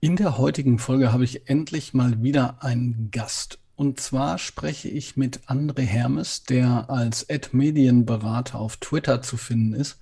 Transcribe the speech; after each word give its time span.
In 0.00 0.14
der 0.14 0.38
heutigen 0.38 0.78
Folge 0.78 1.12
habe 1.12 1.24
ich 1.24 1.48
endlich 1.48 1.92
mal 1.92 2.22
wieder 2.22 2.62
einen 2.62 3.08
Gast. 3.10 3.58
Und 3.74 3.98
zwar 3.98 4.38
spreche 4.38 4.88
ich 4.88 5.16
mit 5.16 5.40
André 5.48 5.80
Hermes, 5.80 6.44
der 6.44 6.88
als 6.88 7.28
Ad-Medienberater 7.28 8.60
auf 8.60 8.76
Twitter 8.76 9.22
zu 9.22 9.36
finden 9.36 9.74
ist, 9.74 9.98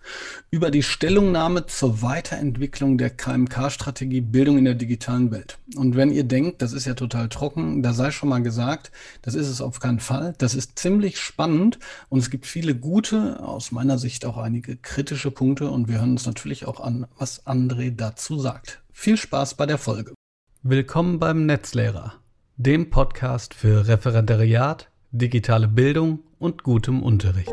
über 0.50 0.70
die 0.70 0.82
Stellungnahme 0.82 1.64
zur 1.64 2.02
Weiterentwicklung 2.02 2.98
der 2.98 3.08
KMK-Strategie 3.08 4.20
Bildung 4.20 4.58
in 4.58 4.66
der 4.66 4.74
digitalen 4.74 5.30
Welt. 5.30 5.56
Und 5.76 5.96
wenn 5.96 6.12
ihr 6.12 6.24
denkt, 6.24 6.60
das 6.60 6.74
ist 6.74 6.84
ja 6.84 6.92
total 6.92 7.30
trocken, 7.30 7.82
da 7.82 7.94
sei 7.94 8.10
schon 8.10 8.28
mal 8.28 8.42
gesagt, 8.42 8.92
das 9.22 9.34
ist 9.34 9.48
es 9.48 9.62
auf 9.62 9.80
keinen 9.80 10.00
Fall. 10.00 10.34
Das 10.36 10.54
ist 10.54 10.78
ziemlich 10.78 11.18
spannend 11.18 11.78
und 12.10 12.18
es 12.18 12.28
gibt 12.28 12.44
viele 12.44 12.74
gute, 12.74 13.42
aus 13.42 13.72
meiner 13.72 13.96
Sicht 13.96 14.26
auch 14.26 14.36
einige 14.36 14.76
kritische 14.76 15.30
Punkte 15.30 15.70
und 15.70 15.88
wir 15.88 16.00
hören 16.00 16.10
uns 16.10 16.26
natürlich 16.26 16.66
auch 16.66 16.80
an, 16.80 17.06
was 17.16 17.46
André 17.46 17.96
dazu 17.96 18.38
sagt. 18.38 18.82
Viel 18.98 19.18
Spaß 19.18 19.54
bei 19.54 19.66
der 19.66 19.76
Folge. 19.76 20.14
Willkommen 20.62 21.20
beim 21.20 21.44
Netzlehrer, 21.44 22.14
dem 22.56 22.88
Podcast 22.90 23.52
für 23.54 23.86
Referendariat, 23.86 24.90
digitale 25.10 25.68
Bildung 25.68 26.24
und 26.38 26.64
gutem 26.64 27.02
Unterricht. 27.02 27.52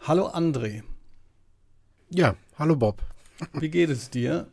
Hallo 0.00 0.28
André. 0.28 0.82
Ja, 2.08 2.36
hallo 2.58 2.74
Bob. 2.74 3.02
Wie 3.52 3.68
geht 3.68 3.90
es 3.90 4.10
dir? 4.10 4.48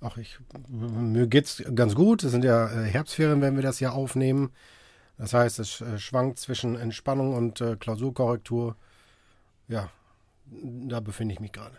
Ach, 0.00 0.18
ich, 0.18 0.38
mir 0.68 1.26
geht's 1.26 1.64
ganz 1.74 1.94
gut. 1.94 2.22
Es 2.22 2.30
sind 2.30 2.44
ja 2.44 2.68
äh, 2.68 2.84
Herbstferien, 2.84 3.40
wenn 3.40 3.56
wir 3.56 3.62
das 3.62 3.80
ja 3.80 3.90
aufnehmen. 3.90 4.52
Das 5.18 5.32
heißt, 5.32 5.58
es 5.58 5.80
äh, 5.80 5.98
schwankt 5.98 6.38
zwischen 6.38 6.76
Entspannung 6.76 7.34
und 7.34 7.60
äh, 7.60 7.76
Klausurkorrektur. 7.76 8.76
Ja, 9.68 9.90
da 10.46 11.00
befinde 11.00 11.34
ich 11.34 11.40
mich 11.40 11.52
gerade. 11.52 11.76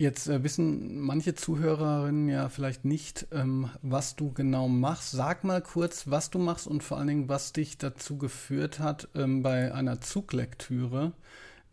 Jetzt 0.00 0.28
äh, 0.28 0.44
wissen 0.44 1.00
manche 1.00 1.34
Zuhörerinnen 1.34 2.28
ja 2.28 2.48
vielleicht 2.48 2.84
nicht, 2.84 3.26
ähm, 3.32 3.68
was 3.82 4.14
du 4.14 4.32
genau 4.32 4.68
machst. 4.68 5.10
Sag 5.10 5.42
mal 5.42 5.60
kurz, 5.60 6.08
was 6.08 6.30
du 6.30 6.38
machst 6.38 6.68
und 6.68 6.84
vor 6.84 6.98
allen 6.98 7.08
Dingen, 7.08 7.28
was 7.28 7.52
dich 7.52 7.78
dazu 7.78 8.16
geführt 8.16 8.78
hat, 8.78 9.08
ähm, 9.16 9.42
bei 9.42 9.74
einer 9.74 10.00
Zuglektüre 10.00 11.12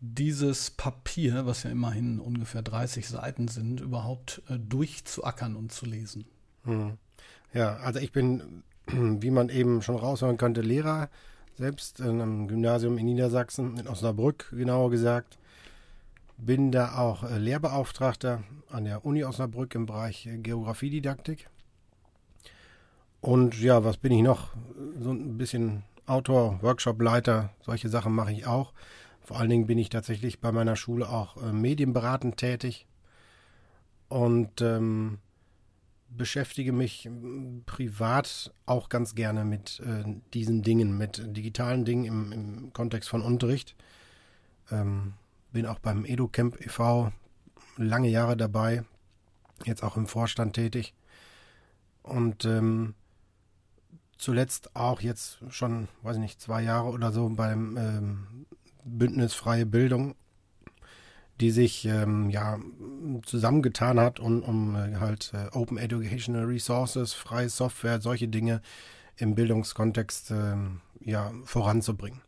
dieses 0.00 0.70
Papier, 0.72 1.46
was 1.46 1.62
ja 1.62 1.70
immerhin 1.70 2.18
ungefähr 2.18 2.62
30 2.62 3.08
Seiten 3.08 3.46
sind, 3.46 3.80
überhaupt 3.80 4.42
äh, 4.48 4.58
durchzuackern 4.58 5.54
und 5.54 5.70
zu 5.70 5.86
lesen. 5.86 6.26
Hm. 6.64 6.98
Ja, 7.54 7.76
also 7.76 8.00
ich 8.00 8.10
bin 8.10 8.64
wie 9.20 9.30
man 9.30 9.48
eben 9.48 9.82
schon 9.82 9.96
raushören 9.96 10.36
könnte, 10.36 10.60
Lehrer 10.60 11.08
selbst 11.56 12.00
in 12.00 12.20
einem 12.20 12.48
Gymnasium 12.48 12.98
in 12.98 13.06
Niedersachsen, 13.06 13.78
in 13.78 13.88
Osnabrück 13.88 14.50
genauer 14.50 14.90
gesagt. 14.90 15.38
Bin 16.36 16.70
da 16.70 16.98
auch 16.98 17.22
äh, 17.22 17.38
Lehrbeauftragter 17.38 18.42
an 18.68 18.84
der 18.84 19.06
Uni 19.06 19.24
Osnabrück 19.24 19.74
im 19.74 19.86
Bereich 19.86 20.26
äh, 20.26 20.36
Geografiedidaktik. 20.36 21.48
Und 23.22 23.58
ja, 23.60 23.84
was 23.84 23.96
bin 23.96 24.12
ich 24.12 24.22
noch? 24.22 24.50
So 25.00 25.12
ein 25.12 25.38
bisschen 25.38 25.82
Autor, 26.04 26.62
Workshopleiter, 26.62 27.50
solche 27.62 27.88
Sachen 27.88 28.14
mache 28.14 28.32
ich 28.32 28.46
auch. 28.46 28.72
Vor 29.22 29.40
allen 29.40 29.50
Dingen 29.50 29.66
bin 29.66 29.78
ich 29.78 29.88
tatsächlich 29.88 30.40
bei 30.40 30.52
meiner 30.52 30.76
Schule 30.76 31.08
auch 31.08 31.42
äh, 31.42 31.52
medienberatend 31.52 32.36
tätig. 32.36 32.86
Und 34.08 34.60
ähm, 34.60 35.18
beschäftige 36.08 36.72
mich 36.72 37.08
privat 37.66 38.52
auch 38.64 38.88
ganz 38.88 39.14
gerne 39.14 39.44
mit 39.44 39.80
äh, 39.80 40.04
diesen 40.34 40.62
Dingen, 40.62 40.96
mit 40.96 41.22
digitalen 41.36 41.84
Dingen 41.84 42.04
im, 42.04 42.32
im 42.32 42.72
Kontext 42.72 43.08
von 43.08 43.22
Unterricht. 43.22 43.74
Ähm, 44.70 45.14
bin 45.52 45.66
auch 45.66 45.78
beim 45.78 46.04
EduCamp 46.04 46.60
e.V. 46.60 47.12
lange 47.76 48.08
Jahre 48.08 48.36
dabei, 48.36 48.84
jetzt 49.64 49.82
auch 49.82 49.96
im 49.96 50.06
Vorstand 50.06 50.54
tätig. 50.54 50.94
Und 52.02 52.44
ähm, 52.44 52.94
zuletzt 54.16 54.74
auch 54.76 55.00
jetzt 55.00 55.38
schon, 55.48 55.88
weiß 56.02 56.16
ich 56.16 56.22
nicht, 56.22 56.40
zwei 56.40 56.62
Jahre 56.62 56.88
oder 56.88 57.12
so 57.12 57.28
beim 57.28 57.76
ähm, 57.76 58.46
Bündnis 58.84 59.34
Freie 59.34 59.66
Bildung 59.66 60.14
die 61.40 61.50
sich 61.50 61.84
ähm, 61.84 62.30
ja 62.30 62.58
zusammengetan 63.24 64.00
hat, 64.00 64.20
um, 64.20 64.42
um 64.42 64.74
äh, 64.74 64.96
halt 64.96 65.32
äh, 65.34 65.54
Open 65.56 65.76
Educational 65.76 66.44
Resources, 66.44 67.12
freie 67.12 67.48
Software, 67.48 68.00
solche 68.00 68.28
Dinge 68.28 68.62
im 69.16 69.34
Bildungskontext 69.34 70.30
äh, 70.30 70.56
ja 71.00 71.32
voranzubringen. 71.44 72.20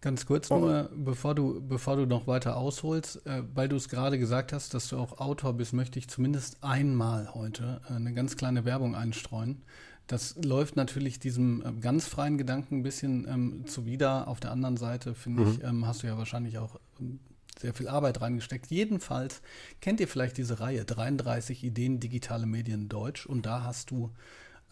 Ganz 0.00 0.26
kurz 0.26 0.50
oh. 0.50 0.60
nur, 0.60 0.90
bevor 0.94 1.34
du, 1.34 1.60
bevor 1.60 1.96
du 1.96 2.06
noch 2.06 2.28
weiter 2.28 2.56
ausholst, 2.56 3.26
äh, 3.26 3.42
weil 3.54 3.68
du 3.68 3.74
es 3.74 3.88
gerade 3.88 4.18
gesagt 4.18 4.52
hast, 4.52 4.72
dass 4.74 4.88
du 4.88 4.96
auch 4.96 5.18
Autor 5.18 5.54
bist, 5.54 5.72
möchte 5.72 5.98
ich 5.98 6.08
zumindest 6.08 6.62
einmal 6.62 7.34
heute 7.34 7.80
äh, 7.90 7.94
eine 7.94 8.14
ganz 8.14 8.36
kleine 8.36 8.64
Werbung 8.64 8.94
einstreuen. 8.94 9.62
Das 10.06 10.36
läuft 10.42 10.76
natürlich 10.76 11.18
diesem 11.18 11.62
äh, 11.62 11.72
ganz 11.80 12.06
freien 12.06 12.38
Gedanken 12.38 12.78
ein 12.78 12.82
bisschen 12.84 13.26
ähm, 13.28 13.64
zuwider. 13.66 14.28
Auf 14.28 14.38
der 14.38 14.52
anderen 14.52 14.76
Seite, 14.76 15.14
finde 15.14 15.42
mhm. 15.42 15.50
ich, 15.50 15.64
ähm, 15.64 15.86
hast 15.86 16.04
du 16.04 16.06
ja 16.06 16.16
wahrscheinlich 16.16 16.58
auch 16.58 16.78
ähm, 17.00 17.18
sehr 17.58 17.74
viel 17.74 17.88
Arbeit 17.88 18.20
reingesteckt. 18.20 18.70
Jedenfalls 18.70 19.42
kennt 19.80 20.00
ihr 20.00 20.08
vielleicht 20.08 20.36
diese 20.36 20.60
Reihe 20.60 20.84
33 20.84 21.64
Ideen 21.64 22.00
digitale 22.00 22.46
Medien 22.46 22.88
Deutsch 22.88 23.26
und 23.26 23.46
da 23.46 23.64
hast 23.64 23.90
du 23.90 24.10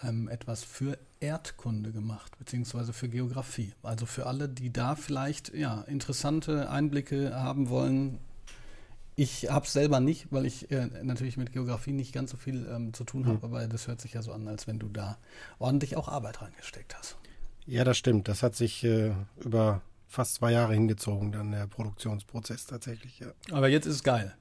ähm, 0.03 0.29
etwas 0.29 0.65
für 0.65 0.99
Erdkunde 1.21 1.93
gemacht, 1.93 2.39
beziehungsweise 2.39 2.93
für 2.93 3.09
Geografie. 3.09 3.73
Also 3.83 4.07
für 4.07 4.27
alle, 4.27 4.49
die 4.49 4.73
da 4.73 4.95
vielleicht 4.95 5.55
ja, 5.55 5.83
interessante 5.83 6.71
Einblicke 6.71 7.35
haben 7.35 7.69
wollen. 7.69 8.19
Ich 9.19 9.51
habe 9.51 9.65
es 9.65 9.73
selber 9.73 10.01
nicht, 10.01 10.27
weil 10.31 10.45
ich 10.45 10.71
äh, 10.71 10.89
natürlich 11.03 11.39
mit 11.39 11.53
Geografie 11.53 11.93
nicht 11.93 12.13
ganz 12.13 12.31
so 12.31 12.37
viel 12.37 12.67
ähm, 12.71 12.93
zu 12.93 13.05
tun 13.05 13.27
habe, 13.27 13.39
mhm. 13.39 13.45
aber 13.45 13.67
das 13.67 13.89
hört 13.89 14.01
sich 14.01 14.13
ja 14.13 14.21
so 14.21 14.33
an, 14.33 14.47
als 14.47 14.67
wenn 14.67 14.79
du 14.79 14.89
da 14.89 15.17
ordentlich 15.59 15.97
auch 15.97 16.09
Arbeit 16.09 16.43
reingesteckt 16.43 16.97
hast. 16.97 17.17
Ja, 17.65 17.83
das 17.83 17.97
stimmt. 17.97 18.29
Das 18.29 18.43
hat 18.43 18.55
sich 18.55 18.85
äh, 18.85 19.13
über 19.41 19.81
fast 20.07 20.35
zwei 20.35 20.53
Jahre 20.53 20.75
hingezogen, 20.75 21.33
dann 21.33 21.53
der 21.53 21.67
Produktionsprozess 21.67 22.67
tatsächlich, 22.67 23.19
ja. 23.19 23.33
Aber 23.51 23.69
jetzt 23.69 23.87
ist 23.87 23.97
es 23.97 24.03
geil. 24.03 24.35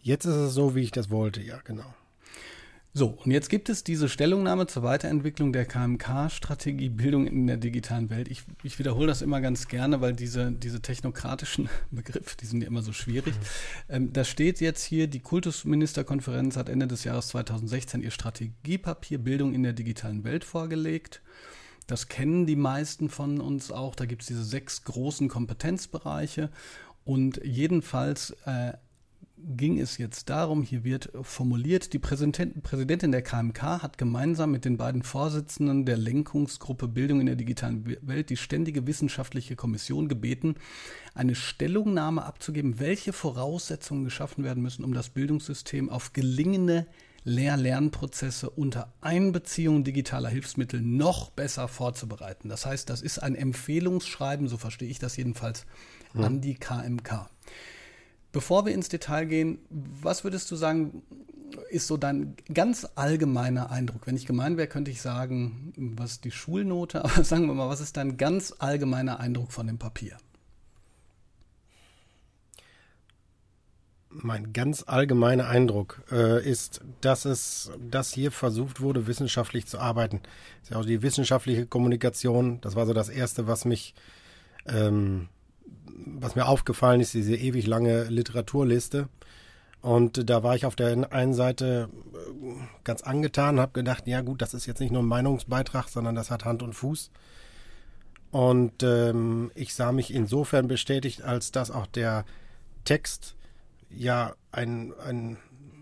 Jetzt 0.00 0.24
ist 0.24 0.34
es 0.34 0.54
so, 0.54 0.74
wie 0.74 0.82
ich 0.82 0.90
das 0.90 1.10
wollte, 1.10 1.42
ja, 1.42 1.58
genau. 1.64 1.94
So, 2.94 3.16
und 3.24 3.30
jetzt 3.30 3.50
gibt 3.50 3.68
es 3.68 3.84
diese 3.84 4.08
Stellungnahme 4.08 4.66
zur 4.66 4.82
Weiterentwicklung 4.82 5.52
der 5.52 5.66
KMK-Strategie 5.66 6.88
Bildung 6.88 7.26
in 7.26 7.46
der 7.46 7.58
digitalen 7.58 8.08
Welt. 8.10 8.28
Ich, 8.28 8.42
ich, 8.62 8.78
wiederhole 8.78 9.06
das 9.06 9.22
immer 9.22 9.40
ganz 9.40 9.68
gerne, 9.68 10.00
weil 10.00 10.14
diese, 10.14 10.50
diese 10.50 10.80
technokratischen 10.80 11.68
Begriffe, 11.90 12.36
die 12.40 12.46
sind 12.46 12.62
ja 12.62 12.66
immer 12.66 12.82
so 12.82 12.92
schwierig. 12.92 13.34
Mhm. 13.34 13.40
Ähm, 13.88 14.12
da 14.12 14.24
steht 14.24 14.60
jetzt 14.60 14.82
hier, 14.82 15.06
die 15.06 15.20
Kultusministerkonferenz 15.20 16.56
hat 16.56 16.68
Ende 16.68 16.88
des 16.88 17.04
Jahres 17.04 17.28
2016 17.28 18.02
ihr 18.02 18.10
Strategiepapier 18.10 19.18
Bildung 19.18 19.54
in 19.54 19.62
der 19.62 19.74
digitalen 19.74 20.24
Welt 20.24 20.42
vorgelegt. 20.42 21.20
Das 21.88 22.06
kennen 22.06 22.46
die 22.46 22.54
meisten 22.54 23.08
von 23.08 23.40
uns 23.40 23.72
auch. 23.72 23.96
Da 23.96 24.04
gibt 24.04 24.22
es 24.22 24.28
diese 24.28 24.44
sechs 24.44 24.84
großen 24.84 25.28
Kompetenzbereiche. 25.28 26.50
Und 27.04 27.40
jedenfalls 27.42 28.36
äh, 28.44 28.74
ging 29.38 29.80
es 29.80 29.96
jetzt 29.96 30.28
darum, 30.28 30.62
hier 30.62 30.84
wird 30.84 31.10
formuliert, 31.22 31.94
die 31.94 31.98
Präsidentin 31.98 33.12
der 33.12 33.22
KMK 33.22 33.62
hat 33.82 33.96
gemeinsam 33.96 34.50
mit 34.50 34.66
den 34.66 34.76
beiden 34.76 35.02
Vorsitzenden 35.02 35.86
der 35.86 35.96
Lenkungsgruppe 35.96 36.88
Bildung 36.88 37.20
in 37.20 37.26
der 37.26 37.36
digitalen 37.36 37.96
Welt 38.02 38.28
die 38.28 38.36
Ständige 38.36 38.86
Wissenschaftliche 38.86 39.56
Kommission 39.56 40.08
gebeten, 40.08 40.56
eine 41.14 41.34
Stellungnahme 41.34 42.22
abzugeben, 42.22 42.80
welche 42.80 43.14
Voraussetzungen 43.14 44.04
geschaffen 44.04 44.44
werden 44.44 44.62
müssen, 44.62 44.84
um 44.84 44.92
das 44.92 45.08
Bildungssystem 45.08 45.88
auf 45.88 46.12
gelingende 46.12 46.86
Lehr-Lernprozesse 47.24 48.50
unter 48.50 48.92
Einbeziehung 49.00 49.84
digitaler 49.84 50.28
Hilfsmittel 50.28 50.80
noch 50.80 51.30
besser 51.30 51.68
vorzubereiten. 51.68 52.48
Das 52.48 52.66
heißt, 52.66 52.88
das 52.88 53.02
ist 53.02 53.18
ein 53.18 53.34
Empfehlungsschreiben, 53.34 54.48
so 54.48 54.56
verstehe 54.56 54.88
ich 54.88 54.98
das 54.98 55.16
jedenfalls, 55.16 55.66
hm. 56.12 56.24
an 56.24 56.40
die 56.40 56.54
KMK. 56.54 57.28
Bevor 58.32 58.66
wir 58.66 58.74
ins 58.74 58.88
Detail 58.88 59.24
gehen, 59.26 59.58
was 59.70 60.24
würdest 60.24 60.50
du 60.50 60.56
sagen, 60.56 61.02
ist 61.70 61.86
so 61.86 61.96
dein 61.96 62.34
ganz 62.52 62.86
allgemeiner 62.94 63.70
Eindruck? 63.70 64.06
Wenn 64.06 64.16
ich 64.16 64.26
gemein 64.26 64.56
wäre, 64.56 64.68
könnte 64.68 64.90
ich 64.90 65.00
sagen, 65.00 65.72
was 65.76 66.12
ist 66.12 66.24
die 66.24 66.30
Schulnote, 66.30 67.04
aber 67.04 67.24
sagen 67.24 67.46
wir 67.46 67.54
mal, 67.54 67.68
was 67.68 67.80
ist 67.80 67.96
dein 67.96 68.16
ganz 68.16 68.54
allgemeiner 68.58 69.20
Eindruck 69.20 69.52
von 69.52 69.66
dem 69.66 69.78
Papier? 69.78 70.18
Mein 74.10 74.52
ganz 74.52 74.84
allgemeiner 74.86 75.48
Eindruck 75.48 76.02
äh, 76.10 76.42
ist, 76.42 76.80
dass 77.00 77.24
es, 77.24 77.70
dass 77.90 78.12
hier 78.12 78.32
versucht 78.32 78.80
wurde, 78.80 79.06
wissenschaftlich 79.06 79.66
zu 79.66 79.78
arbeiten. 79.78 80.20
Ist 80.62 80.70
ja 80.70 80.78
auch 80.78 80.84
die 80.84 81.02
wissenschaftliche 81.02 81.66
Kommunikation. 81.66 82.60
Das 82.60 82.74
war 82.74 82.86
so 82.86 82.94
das 82.94 83.08
erste, 83.08 83.46
was 83.46 83.64
mich, 83.64 83.94
ähm, 84.66 85.28
was 86.06 86.36
mir 86.36 86.46
aufgefallen 86.46 87.00
ist, 87.00 87.14
diese 87.14 87.36
ewig 87.36 87.66
lange 87.66 88.04
Literaturliste. 88.04 89.08
Und 89.80 90.28
da 90.28 90.42
war 90.42 90.56
ich 90.56 90.66
auf 90.66 90.74
der 90.74 91.12
einen 91.12 91.34
Seite 91.34 91.88
äh, 92.12 92.54
ganz 92.84 93.02
angetan, 93.02 93.60
habe 93.60 93.72
gedacht, 93.72 94.06
ja 94.06 94.22
gut, 94.22 94.42
das 94.42 94.54
ist 94.54 94.66
jetzt 94.66 94.80
nicht 94.80 94.90
nur 94.90 95.02
ein 95.02 95.08
Meinungsbeitrag, 95.08 95.88
sondern 95.88 96.14
das 96.14 96.30
hat 96.30 96.44
Hand 96.44 96.62
und 96.62 96.72
Fuß. 96.72 97.10
Und 98.30 98.82
ähm, 98.82 99.50
ich 99.54 99.74
sah 99.74 99.92
mich 99.92 100.12
insofern 100.12 100.66
bestätigt, 100.66 101.22
als 101.22 101.52
dass 101.52 101.70
auch 101.70 101.86
der 101.86 102.24
Text 102.84 103.36
ja 103.90 104.34
ein, 104.52 104.92
ein 105.04 105.36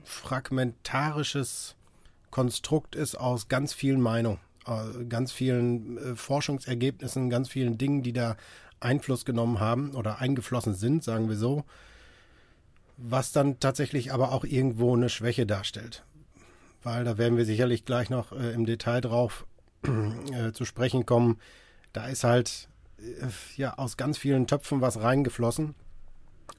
fragmentarisches 0.05 1.75
Konstrukt 2.31 2.95
ist 2.95 3.17
aus 3.17 3.49
ganz 3.49 3.73
vielen 3.73 4.01
Meinungen, 4.01 4.39
ganz 5.09 5.33
vielen 5.33 5.99
äh, 5.99 6.17
Forschungsergebnissen, 6.17 7.31
ganz 7.31 7.49
vielen 7.49 7.79
Dingen, 7.79 8.03
die 8.03 8.13
da 8.13 8.37
Einfluss 8.81 9.25
genommen 9.25 9.61
haben 9.61 9.93
oder 9.95 10.21
eingeflossen 10.21 10.75
sind, 10.75 11.03
sagen 11.03 11.29
wir 11.29 11.37
so, 11.37 11.65
was 12.97 13.33
dann 13.33 13.59
tatsächlich 13.61 14.13
aber 14.13 14.33
auch 14.33 14.45
irgendwo 14.45 14.95
eine 14.95 15.09
Schwäche 15.09 15.47
darstellt. 15.47 16.05
Weil 16.83 17.05
da 17.05 17.19
werden 17.19 17.37
wir 17.37 17.45
sicherlich 17.45 17.85
gleich 17.85 18.11
noch 18.11 18.33
äh, 18.33 18.53
im 18.53 18.67
Detail 18.67 19.01
drauf 19.01 19.47
äh, 20.33 20.53
zu 20.53 20.65
sprechen 20.65 21.07
kommen. 21.07 21.39
Da 21.93 22.07
ist 22.07 22.25
halt 22.25 22.69
ja 23.57 23.75
aus 23.75 23.97
ganz 23.97 24.19
vielen 24.19 24.47
Töpfen 24.47 24.81
was 24.81 25.01
reingeflossen. 25.01 25.75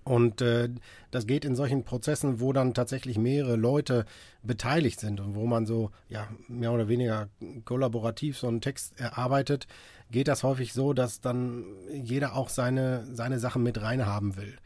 Und 0.03 0.41
äh, 0.41 0.69
das 1.11 1.27
geht 1.27 1.43
in 1.43 1.55
solchen 1.55 1.83
Prozessen, 1.83 2.39
wo 2.39 2.53
dann 2.53 2.73
tatsächlich 2.73 3.17
mehrere 3.17 3.55
Leute 3.55 4.05
beteiligt 4.41 4.99
sind 4.99 5.19
und 5.19 5.35
wo 5.35 5.45
man 5.45 5.65
so 5.65 5.91
ja 6.07 6.27
mehr 6.47 6.71
oder 6.71 6.87
weniger 6.87 7.27
kollaborativ 7.65 8.37
so 8.37 8.47
einen 8.47 8.61
Text 8.61 8.99
erarbeitet, 8.99 9.67
geht 10.09 10.27
das 10.27 10.43
häufig 10.43 10.73
so, 10.73 10.93
dass 10.93 11.19
dann 11.19 11.65
jeder 11.91 12.35
auch 12.35 12.49
seine, 12.49 13.05
seine 13.13 13.39
Sachen 13.39 13.63
mit 13.63 13.81
reinhaben 13.81 14.37
will. 14.37 14.57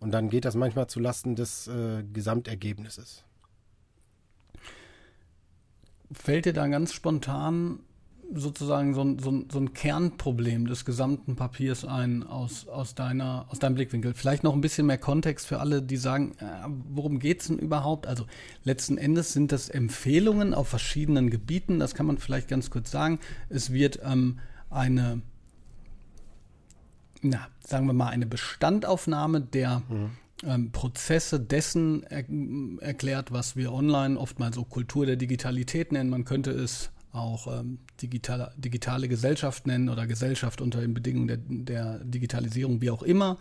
Und 0.00 0.12
dann 0.12 0.30
geht 0.30 0.44
das 0.44 0.54
manchmal 0.54 0.86
zu 0.86 1.00
Lasten 1.00 1.36
des 1.36 1.68
äh, 1.68 2.02
Gesamtergebnisses. 2.12 3.24
Fällt 6.12 6.46
dir 6.46 6.52
da 6.52 6.66
ganz 6.66 6.92
spontan 6.92 7.80
sozusagen 8.34 8.94
so 8.94 9.02
ein, 9.02 9.18
so, 9.18 9.30
ein, 9.30 9.48
so 9.50 9.58
ein 9.58 9.72
Kernproblem 9.72 10.66
des 10.66 10.84
gesamten 10.84 11.36
Papiers 11.36 11.84
ein 11.84 12.22
aus, 12.22 12.68
aus, 12.68 12.94
deiner, 12.94 13.46
aus 13.48 13.58
deinem 13.58 13.74
Blickwinkel? 13.74 14.14
Vielleicht 14.14 14.44
noch 14.44 14.54
ein 14.54 14.60
bisschen 14.60 14.86
mehr 14.86 14.98
Kontext 14.98 15.46
für 15.46 15.60
alle, 15.60 15.82
die 15.82 15.96
sagen, 15.96 16.32
äh, 16.38 16.44
worum 16.90 17.18
geht 17.18 17.40
es 17.40 17.48
denn 17.48 17.58
überhaupt? 17.58 18.06
Also 18.06 18.26
letzten 18.64 18.98
Endes 18.98 19.32
sind 19.32 19.52
das 19.52 19.68
Empfehlungen 19.68 20.54
auf 20.54 20.68
verschiedenen 20.68 21.30
Gebieten, 21.30 21.78
das 21.78 21.94
kann 21.94 22.06
man 22.06 22.18
vielleicht 22.18 22.48
ganz 22.48 22.70
kurz 22.70 22.90
sagen. 22.90 23.18
Es 23.48 23.72
wird 23.72 24.00
ähm, 24.04 24.38
eine, 24.70 25.22
na, 27.22 27.48
sagen 27.66 27.86
wir 27.86 27.92
mal, 27.92 28.08
eine 28.08 28.26
Bestandaufnahme 28.26 29.40
der 29.40 29.82
mhm. 29.88 30.10
ähm, 30.44 30.72
Prozesse 30.72 31.40
dessen 31.40 32.04
er, 32.04 32.24
erklärt, 32.80 33.32
was 33.32 33.56
wir 33.56 33.72
online 33.72 34.18
oft 34.18 34.38
mal 34.38 34.54
so 34.54 34.64
Kultur 34.64 35.06
der 35.06 35.16
Digitalität 35.16 35.92
nennen. 35.92 36.10
Man 36.10 36.24
könnte 36.24 36.52
es 36.52 36.90
auch 37.12 37.60
ähm, 37.60 37.78
digitale, 38.00 38.52
digitale 38.56 39.08
Gesellschaft 39.08 39.66
nennen 39.66 39.88
oder 39.88 40.06
Gesellschaft 40.06 40.60
unter 40.60 40.80
den 40.80 40.94
Bedingungen 40.94 41.28
der, 41.28 41.38
der, 41.38 42.04
Digitalisierung, 42.04 42.80
wie 42.80 42.90
auch 42.90 43.02
immer. 43.02 43.38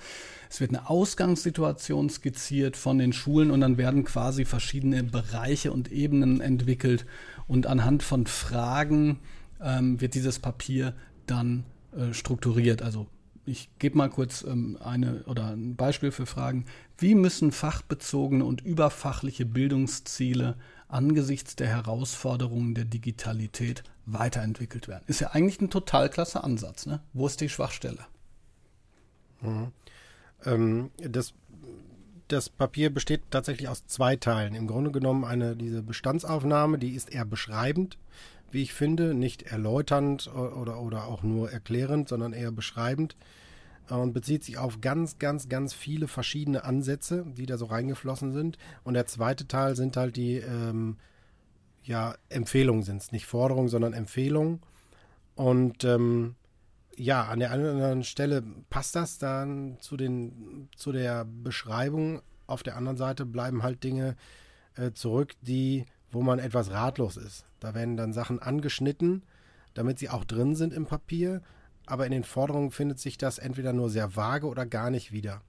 Es 0.50 0.60
wird 0.60 0.72
eine 0.72 0.90
Ausgangssituation 0.90 2.10
skizziert 2.10 2.78
von 2.78 2.98
den 2.98 3.14
Schulen 3.14 3.52
und 3.52 3.62
dann 3.62 3.78
werden 3.78 4.04
quasi 4.04 4.46
verschiedene 4.46 5.04
Bereiche 5.04 5.72
und 5.72 5.92
Ebenen 5.92 6.42
entwickelt 6.42 7.06
und 7.48 7.68
anhand 7.68 8.02
von 8.02 8.26
Fragen 8.26 9.20
ähm, 9.62 10.02
wird 10.02 10.16
dieses 10.16 10.40
Papier 10.40 10.96
dann 11.28 11.66
äh, 11.96 12.14
strukturiert. 12.14 12.82
Also 12.82 13.08
ich 13.46 13.70
gebe 13.80 13.98
mal 13.98 14.10
kurz 14.10 14.44
ähm, 14.44 14.78
eine 14.80 15.24
oder 15.26 15.52
ein 15.52 15.76
Beispiel 15.76 16.12
für 16.12 16.26
Fragen. 16.26 16.66
Wie 16.98 17.16
müssen 17.16 17.52
fachbezogene 17.52 18.46
und 18.46 18.62
überfachliche 18.62 19.46
Bildungsziele 19.46 20.56
angesichts 20.90 21.56
der 21.56 21.68
Herausforderungen 21.68 22.76
der 22.76 22.86
Digitalität 22.86 23.84
weiterentwickelt 24.06 24.88
werden? 24.88 25.04
Ist 25.08 25.22
ja 25.22 25.30
eigentlich 25.30 25.62
ein 25.62 25.70
total 25.70 26.10
klasse 26.10 26.44
Ansatz. 26.44 26.86
Ne? 26.86 27.00
Wo 27.14 27.28
ist 27.28 27.40
die 27.42 27.50
Schwachstelle? 27.50 28.06
Mhm. 29.42 29.72
Ähm, 30.46 30.92
das, 30.98 31.34
das 32.28 32.50
Papier 32.50 32.94
besteht 32.94 33.22
tatsächlich 33.32 33.70
aus 33.70 33.86
zwei 33.88 34.18
Teilen. 34.18 34.56
Im 34.56 34.68
Grunde 34.68 34.92
genommen 34.92 35.24
eine 35.24 35.56
diese 35.56 35.82
Bestandsaufnahme, 35.82 36.78
die 36.78 36.92
ist 36.92 37.14
eher 37.14 37.26
beschreibend 37.26 37.98
wie 38.52 38.64
ich 38.64 38.74
finde, 38.74 39.14
nicht 39.14 39.44
erläuternd 39.44 40.28
oder, 40.34 40.82
oder 40.82 41.06
auch 41.06 41.22
nur 41.22 41.52
erklärend, 41.52 42.10
sondern 42.10 42.34
eher 42.34 42.52
beschreibend 42.52 43.14
äh, 43.14 43.49
und 43.98 44.14
bezieht 44.14 44.44
sich 44.44 44.58
auf 44.58 44.82
ganz, 44.82 45.18
ganz, 45.18 45.50
ganz 45.50 45.74
viele 45.74 46.08
verschiedene 46.08 46.64
Ansätze, 46.64 47.26
die 47.28 47.46
da 47.46 47.58
so 47.58 47.66
reingeflossen 47.66 48.32
sind. 48.32 48.58
Und 48.84 48.94
der 48.94 49.06
zweite 49.06 49.48
Teil 49.48 49.76
sind 49.76 49.98
halt 49.98 50.16
die 50.16 50.36
ähm, 50.36 50.98
ja, 51.84 52.16
Empfehlungen 52.30 52.84
sind 52.84 53.02
es, 53.02 53.12
nicht 53.12 53.26
Forderungen, 53.26 53.70
sondern 53.70 53.94
Empfehlungen. 53.94 54.62
Und 55.36 55.84
ähm, 55.86 56.36
ja, 56.96 57.24
an 57.24 57.40
der 57.40 57.52
einen 57.52 57.64
oder 57.64 57.72
anderen 57.72 58.04
Stelle 58.04 58.44
passt 58.70 58.96
das 58.96 59.18
dann 59.18 59.78
zu, 59.80 59.98
den, 59.98 60.70
zu 60.76 60.92
der 60.92 61.26
Beschreibung. 61.26 62.22
Auf 62.46 62.62
der 62.62 62.76
anderen 62.76 62.98
Seite 62.98 63.26
bleiben 63.26 63.64
halt 63.64 63.84
Dinge 63.84 64.16
äh, 64.76 64.92
zurück, 64.92 65.34
die 65.42 65.86
wo 66.12 66.22
man 66.22 66.40
etwas 66.40 66.72
ratlos 66.72 67.18
ist. 67.18 67.46
Da 67.60 67.74
werden 67.74 67.98
dann 67.98 68.14
Sachen 68.14 68.40
angeschnitten, 68.40 69.24
damit 69.74 70.00
sie 70.00 70.10
auch 70.10 70.26
drin 70.26 70.56
sind 70.56 70.74
im 70.74 70.86
Papier, 70.86 71.42
aber 71.90 72.06
in 72.06 72.12
den 72.12 72.24
Forderungen 72.24 72.72
findet 72.72 73.00
sich 73.00 73.18
das 73.18 73.40
entweder 73.40 73.74
nur 73.74 73.90
sehr 73.90 74.16
vage 74.16 74.48
oder 74.48 74.66
gar 74.66 74.90
nicht 74.92 75.12
wieder. 75.12 75.42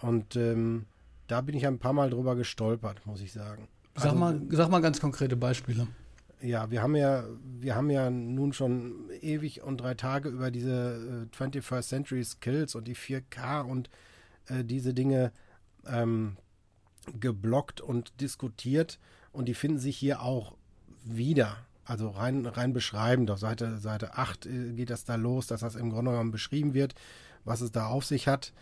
Und 0.00 0.36
ähm, 0.36 0.86
da 1.26 1.40
bin 1.40 1.56
ich 1.56 1.66
ein 1.66 1.78
paar 1.78 1.92
Mal 1.92 2.10
drüber 2.10 2.36
gestolpert, 2.36 3.04
muss 3.06 3.20
ich 3.20 3.32
sagen. 3.32 3.68
Sag, 3.96 4.06
also, 4.06 4.16
mal, 4.16 4.40
sag 4.50 4.70
mal 4.70 4.80
ganz 4.80 5.00
konkrete 5.00 5.36
Beispiele. 5.36 5.86
Ja, 6.40 6.70
wir 6.70 6.82
haben 6.82 6.96
ja, 6.96 7.24
wir 7.42 7.74
haben 7.74 7.88
ja 7.88 8.10
nun 8.10 8.52
schon 8.52 9.08
ewig 9.22 9.62
und 9.62 9.78
drei 9.78 9.94
Tage 9.94 10.28
über 10.28 10.50
diese 10.50 11.28
äh, 11.32 11.36
21st 11.36 11.82
Century 11.82 12.24
Skills 12.24 12.74
und 12.74 12.86
die 12.86 12.96
4K 12.96 13.62
und 13.62 13.88
äh, 14.48 14.64
diese 14.64 14.92
Dinge 14.92 15.32
ähm, 15.86 16.36
geblockt 17.18 17.80
und 17.80 18.20
diskutiert 18.20 18.98
und 19.32 19.46
die 19.46 19.54
finden 19.54 19.78
sich 19.78 19.96
hier 19.96 20.20
auch 20.20 20.54
wieder. 21.02 21.56
Also 21.84 22.08
rein, 22.08 22.46
rein 22.46 22.72
beschreibend. 22.72 23.30
Auf 23.30 23.38
Seite, 23.38 23.78
Seite 23.78 24.16
8 24.16 24.46
äh, 24.46 24.72
geht 24.72 24.90
das 24.90 25.04
da 25.04 25.16
los, 25.16 25.46
dass 25.46 25.60
das 25.60 25.74
im 25.74 25.90
Grunde 25.90 26.12
genommen 26.12 26.30
beschrieben 26.30 26.74
wird, 26.74 26.94
was 27.44 27.60
es 27.60 27.72
da 27.72 27.86
auf 27.86 28.04
sich 28.04 28.28
hat. 28.28 28.52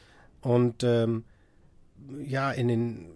Und 0.41 0.83
ähm, 0.83 1.25
ja, 2.25 2.51
in 2.51 2.69
den, 2.69 3.11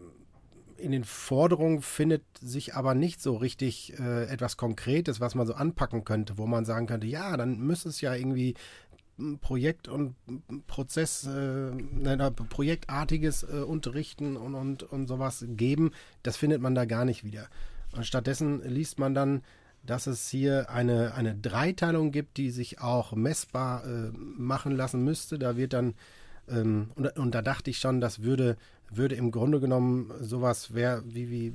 in 0.76 0.92
den 0.92 1.04
Forderungen 1.04 1.82
findet 1.82 2.22
sich 2.40 2.74
aber 2.74 2.94
nicht 2.94 3.20
so 3.20 3.36
richtig 3.36 3.98
äh, 3.98 4.26
etwas 4.26 4.56
Konkretes, 4.56 5.20
was 5.20 5.34
man 5.34 5.46
so 5.46 5.54
anpacken 5.54 6.04
könnte, 6.04 6.38
wo 6.38 6.46
man 6.46 6.64
sagen 6.64 6.86
könnte, 6.86 7.06
ja, 7.06 7.36
dann 7.36 7.58
müsste 7.58 7.88
es 7.88 8.00
ja 8.00 8.14
irgendwie 8.14 8.54
Projekt 9.40 9.88
und 9.88 10.14
Prozess, 10.66 11.26
äh, 11.26 11.70
nein, 11.70 12.18
projektartiges 12.34 13.44
äh, 13.44 13.62
Unterrichten 13.62 14.36
und, 14.36 14.54
und, 14.54 14.82
und 14.82 15.06
sowas 15.06 15.44
geben, 15.48 15.92
das 16.22 16.36
findet 16.36 16.60
man 16.60 16.74
da 16.74 16.84
gar 16.84 17.04
nicht 17.04 17.24
wieder. 17.24 17.48
Und 17.92 18.06
stattdessen 18.06 18.62
liest 18.62 18.98
man 18.98 19.14
dann, 19.14 19.42
dass 19.86 20.06
es 20.06 20.28
hier 20.28 20.70
eine, 20.70 21.14
eine 21.14 21.34
Dreiteilung 21.34 22.12
gibt, 22.12 22.36
die 22.36 22.50
sich 22.50 22.80
auch 22.80 23.12
messbar 23.12 23.84
äh, 23.86 24.10
machen 24.16 24.72
lassen 24.72 25.04
müsste. 25.04 25.38
Da 25.38 25.56
wird 25.56 25.72
dann, 25.72 25.94
ähm, 26.48 26.90
und, 26.94 27.16
und, 27.16 27.34
da 27.34 27.42
dachte 27.42 27.70
ich 27.70 27.78
schon, 27.78 28.00
das 28.00 28.22
würde, 28.22 28.56
würde 28.90 29.14
im 29.14 29.30
Grunde 29.30 29.60
genommen 29.60 30.12
sowas 30.20 30.74
wäre, 30.74 31.02
wie, 31.06 31.30
wie 31.30 31.54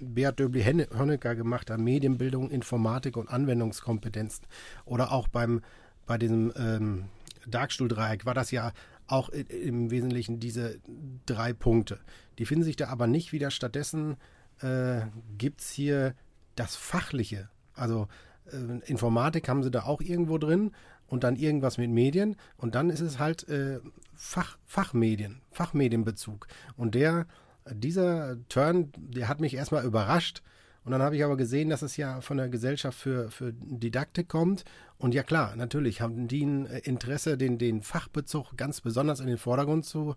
Beat 0.00 0.38
Döbli-Honecker 0.38 1.34
gemacht 1.34 1.70
hat, 1.70 1.78
Medienbildung, 1.78 2.50
Informatik 2.50 3.16
und 3.16 3.28
Anwendungskompetenzen. 3.28 4.46
Oder 4.84 5.12
auch 5.12 5.28
beim 5.28 5.60
bei 6.06 6.18
diesem 6.18 6.52
ähm, 6.56 7.04
Darkstuhl-Dreieck 7.46 8.26
war 8.26 8.34
das 8.34 8.50
ja 8.50 8.72
auch 9.06 9.28
im 9.28 9.90
Wesentlichen 9.90 10.40
diese 10.40 10.80
drei 11.26 11.52
Punkte. 11.52 12.00
Die 12.38 12.46
finden 12.46 12.64
sich 12.64 12.74
da 12.74 12.88
aber 12.88 13.06
nicht 13.06 13.32
wieder. 13.32 13.52
Stattdessen 13.52 14.16
äh, 14.60 15.02
gibt 15.38 15.60
es 15.60 15.70
hier 15.70 16.14
das 16.56 16.74
Fachliche. 16.74 17.48
Also 17.80 18.08
äh, 18.52 18.86
Informatik 18.86 19.48
haben 19.48 19.62
sie 19.62 19.70
da 19.70 19.84
auch 19.84 20.00
irgendwo 20.00 20.38
drin 20.38 20.72
und 21.06 21.24
dann 21.24 21.36
irgendwas 21.36 21.78
mit 21.78 21.90
Medien 21.90 22.36
und 22.56 22.74
dann 22.74 22.90
ist 22.90 23.00
es 23.00 23.18
halt 23.18 23.48
äh, 23.48 23.80
Fach, 24.14 24.58
Fachmedien, 24.66 25.40
Fachmedienbezug. 25.50 26.46
Und 26.76 26.94
der, 26.94 27.26
dieser 27.72 28.36
Turn, 28.48 28.92
der 28.96 29.28
hat 29.28 29.40
mich 29.40 29.54
erstmal 29.54 29.84
überrascht, 29.84 30.42
und 30.82 30.92
dann 30.92 31.02
habe 31.02 31.14
ich 31.14 31.24
aber 31.24 31.36
gesehen, 31.36 31.68
dass 31.68 31.82
es 31.82 31.96
ja 31.96 32.20
von 32.20 32.38
der 32.38 32.48
Gesellschaft 32.48 32.98
für, 32.98 33.30
für 33.30 33.52
Didaktik 33.52 34.28
kommt. 34.28 34.64
Und 34.96 35.14
ja 35.14 35.22
klar, 35.22 35.54
natürlich 35.56 36.00
haben 36.00 36.26
die 36.26 36.44
ein 36.44 36.64
Interesse, 36.64 37.36
den, 37.36 37.58
den 37.58 37.82
Fachbezug 37.82 38.56
ganz 38.56 38.80
besonders 38.80 39.20
in 39.20 39.26
den 39.26 39.36
Vordergrund 39.36 39.84
zu 39.84 40.16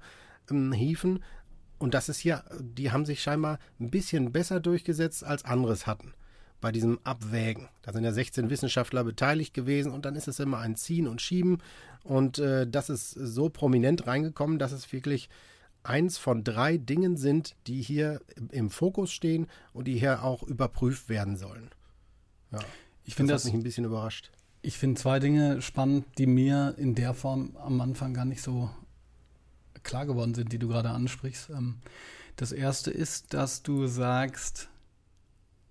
ähm, 0.49 0.71
hieven. 0.71 1.21
Und 1.79 1.93
das 1.93 2.07
ist 2.07 2.19
hier, 2.19 2.45
die 2.61 2.91
haben 2.91 3.05
sich 3.05 3.21
scheinbar 3.21 3.59
ein 3.79 3.91
bisschen 3.91 4.31
besser 4.31 4.61
durchgesetzt, 4.61 5.25
als 5.25 5.43
anderes 5.43 5.85
hatten 5.85 6.13
bei 6.63 6.71
diesem 6.71 6.97
Abwägen. 7.03 7.67
Da 7.81 7.91
sind 7.91 8.05
ja 8.05 8.13
16 8.13 8.49
Wissenschaftler 8.49 9.03
beteiligt 9.03 9.53
gewesen 9.53 9.91
und 9.91 10.05
dann 10.05 10.15
ist 10.15 10.29
es 10.29 10.39
immer 10.39 10.59
ein 10.59 10.77
Ziehen 10.77 11.09
und 11.09 11.21
Schieben. 11.21 11.61
Und 12.05 12.39
äh, 12.39 12.65
das 12.65 12.89
ist 12.89 13.11
so 13.11 13.49
prominent 13.49 14.07
reingekommen, 14.07 14.59
dass 14.59 14.71
es 14.71 14.93
wirklich 14.93 15.29
eins 15.83 16.17
von 16.17 16.45
drei 16.45 16.77
Dingen 16.77 17.17
sind, 17.17 17.57
die 17.67 17.81
hier 17.81 18.21
im 18.51 18.69
Fokus 18.69 19.11
stehen 19.11 19.47
und 19.73 19.89
die 19.89 19.99
hier 19.99 20.23
auch 20.23 20.41
überprüft 20.41 21.09
werden 21.09 21.35
sollen. 21.35 21.69
Ja, 22.53 22.59
ich 23.03 23.15
finde 23.15 23.33
das, 23.33 23.43
das 23.43 23.51
mich 23.51 23.59
ein 23.59 23.63
bisschen 23.63 23.83
überrascht. 23.83 24.31
ich 24.61 24.77
finde 24.77 25.01
zwei 25.01 25.19
Dinge 25.19 25.61
spannend, 25.61 26.05
die 26.17 26.27
mir 26.27 26.75
in 26.77 26.95
der 26.95 27.13
Form 27.13 27.57
am 27.57 27.81
Anfang 27.81 28.13
gar 28.13 28.23
nicht 28.23 28.41
so 28.41 28.69
klar 29.83 30.05
geworden 30.05 30.33
sind, 30.33 30.53
die 30.53 30.59
du 30.59 30.69
gerade 30.69 30.91
ansprichst. 30.91 31.49
Ähm, 31.49 31.79
das 32.37 32.53
erste 32.53 32.89
ist, 32.89 33.33
dass 33.33 33.63
du 33.63 33.87
sagst, 33.87 34.69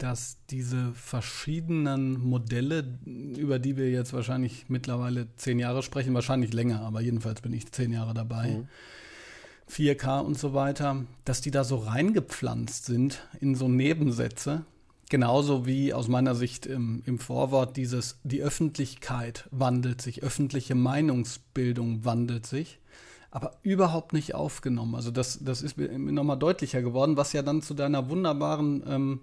dass 0.02 0.38
diese 0.50 0.92
verschiedenen 0.94 2.18
Modelle, 2.18 2.98
über 3.06 3.60
die 3.60 3.76
wir 3.76 3.88
jetzt 3.88 4.12
wahrscheinlich 4.12 4.64
mittlerweile 4.68 5.28
zehn 5.36 5.60
Jahre 5.60 5.84
sprechen, 5.84 6.12
wahrscheinlich 6.12 6.52
länger, 6.52 6.80
aber 6.80 7.00
jedenfalls 7.00 7.40
bin 7.40 7.52
ich 7.52 7.70
zehn 7.70 7.92
Jahre 7.92 8.12
dabei, 8.12 8.48
mhm. 8.48 8.68
4K 9.70 10.20
und 10.20 10.36
so 10.36 10.54
weiter, 10.54 11.04
dass 11.24 11.40
die 11.40 11.52
da 11.52 11.62
so 11.62 11.76
reingepflanzt 11.76 12.84
sind 12.84 13.22
in 13.40 13.54
so 13.54 13.68
Nebensätze, 13.68 14.64
genauso 15.08 15.66
wie 15.66 15.94
aus 15.94 16.08
meiner 16.08 16.34
Sicht 16.34 16.66
im, 16.66 17.04
im 17.06 17.20
Vorwort 17.20 17.76
dieses, 17.76 18.18
die 18.24 18.42
Öffentlichkeit 18.42 19.48
wandelt 19.52 20.02
sich, 20.02 20.24
öffentliche 20.24 20.74
Meinungsbildung 20.74 22.04
wandelt 22.04 22.44
sich 22.44 22.80
aber 23.34 23.52
überhaupt 23.62 24.12
nicht 24.12 24.34
aufgenommen. 24.34 24.94
Also 24.94 25.10
das, 25.10 25.38
das 25.42 25.62
ist 25.62 25.78
mir 25.78 25.88
nochmal 25.88 26.38
deutlicher 26.38 26.82
geworden, 26.82 27.16
was 27.16 27.32
ja 27.32 27.40
dann 27.40 27.62
zu 27.62 27.72
deiner 27.72 28.10
wunderbaren 28.10 28.84
ähm, 28.86 29.20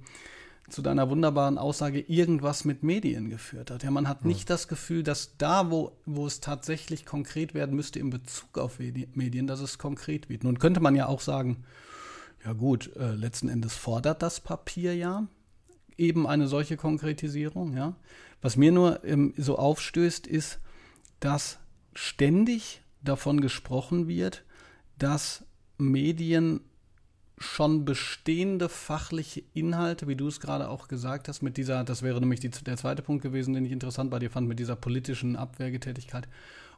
zu 0.69 0.81
deiner 0.81 1.09
wunderbaren 1.09 1.57
Aussage 1.57 1.99
irgendwas 1.99 2.65
mit 2.65 2.83
Medien 2.83 3.29
geführt 3.29 3.71
hat. 3.71 3.83
Ja, 3.83 3.91
man 3.91 4.07
hat 4.07 4.21
hm. 4.21 4.27
nicht 4.27 4.49
das 4.49 4.67
Gefühl, 4.67 5.03
dass 5.03 5.37
da, 5.37 5.71
wo, 5.71 5.97
wo 6.05 6.25
es 6.25 6.39
tatsächlich 6.39 7.05
konkret 7.05 7.53
werden 7.53 7.75
müsste 7.75 7.99
in 7.99 8.09
Bezug 8.09 8.57
auf 8.57 8.79
Medien, 8.79 9.47
dass 9.47 9.59
es 9.59 9.77
konkret 9.77 10.29
wird. 10.29 10.43
Nun 10.43 10.59
könnte 10.59 10.79
man 10.79 10.95
ja 10.95 11.07
auch 11.07 11.21
sagen, 11.21 11.63
ja 12.45 12.53
gut, 12.53 12.95
äh, 12.95 13.13
letzten 13.13 13.49
Endes 13.49 13.75
fordert 13.75 14.21
das 14.21 14.39
Papier 14.39 14.95
ja 14.95 15.27
eben 15.97 16.25
eine 16.25 16.47
solche 16.47 16.77
Konkretisierung, 16.77 17.75
ja. 17.75 17.95
Was 18.41 18.55
mir 18.55 18.71
nur 18.71 19.03
ähm, 19.03 19.33
so 19.37 19.57
aufstößt, 19.57 20.25
ist, 20.25 20.59
dass 21.19 21.59
ständig 21.93 22.81
davon 23.03 23.41
gesprochen 23.41 24.07
wird, 24.07 24.45
dass 24.97 25.43
Medien 25.77 26.61
schon 27.39 27.85
bestehende 27.85 28.67
fachliche 28.67 29.41
Inhalte, 29.53 30.07
wie 30.07 30.15
du 30.15 30.27
es 30.27 30.39
gerade 30.39 30.69
auch 30.69 30.89
gesagt 30.89 31.27
hast, 31.29 31.41
mit 31.41 31.55
dieser, 31.57 31.83
das 31.85 32.03
wäre 32.03 32.19
nämlich 32.19 32.41
die, 32.41 32.49
der 32.49 32.77
zweite 32.77 33.01
Punkt 33.01 33.23
gewesen, 33.23 33.53
den 33.53 33.65
ich 33.65 33.71
interessant 33.71 34.11
bei 34.11 34.19
dir 34.19 34.29
fand, 34.29 34.47
mit 34.47 34.59
dieser 34.59 34.75
politischen 34.75 35.35
Abwehrgetätigkeit, 35.37 36.27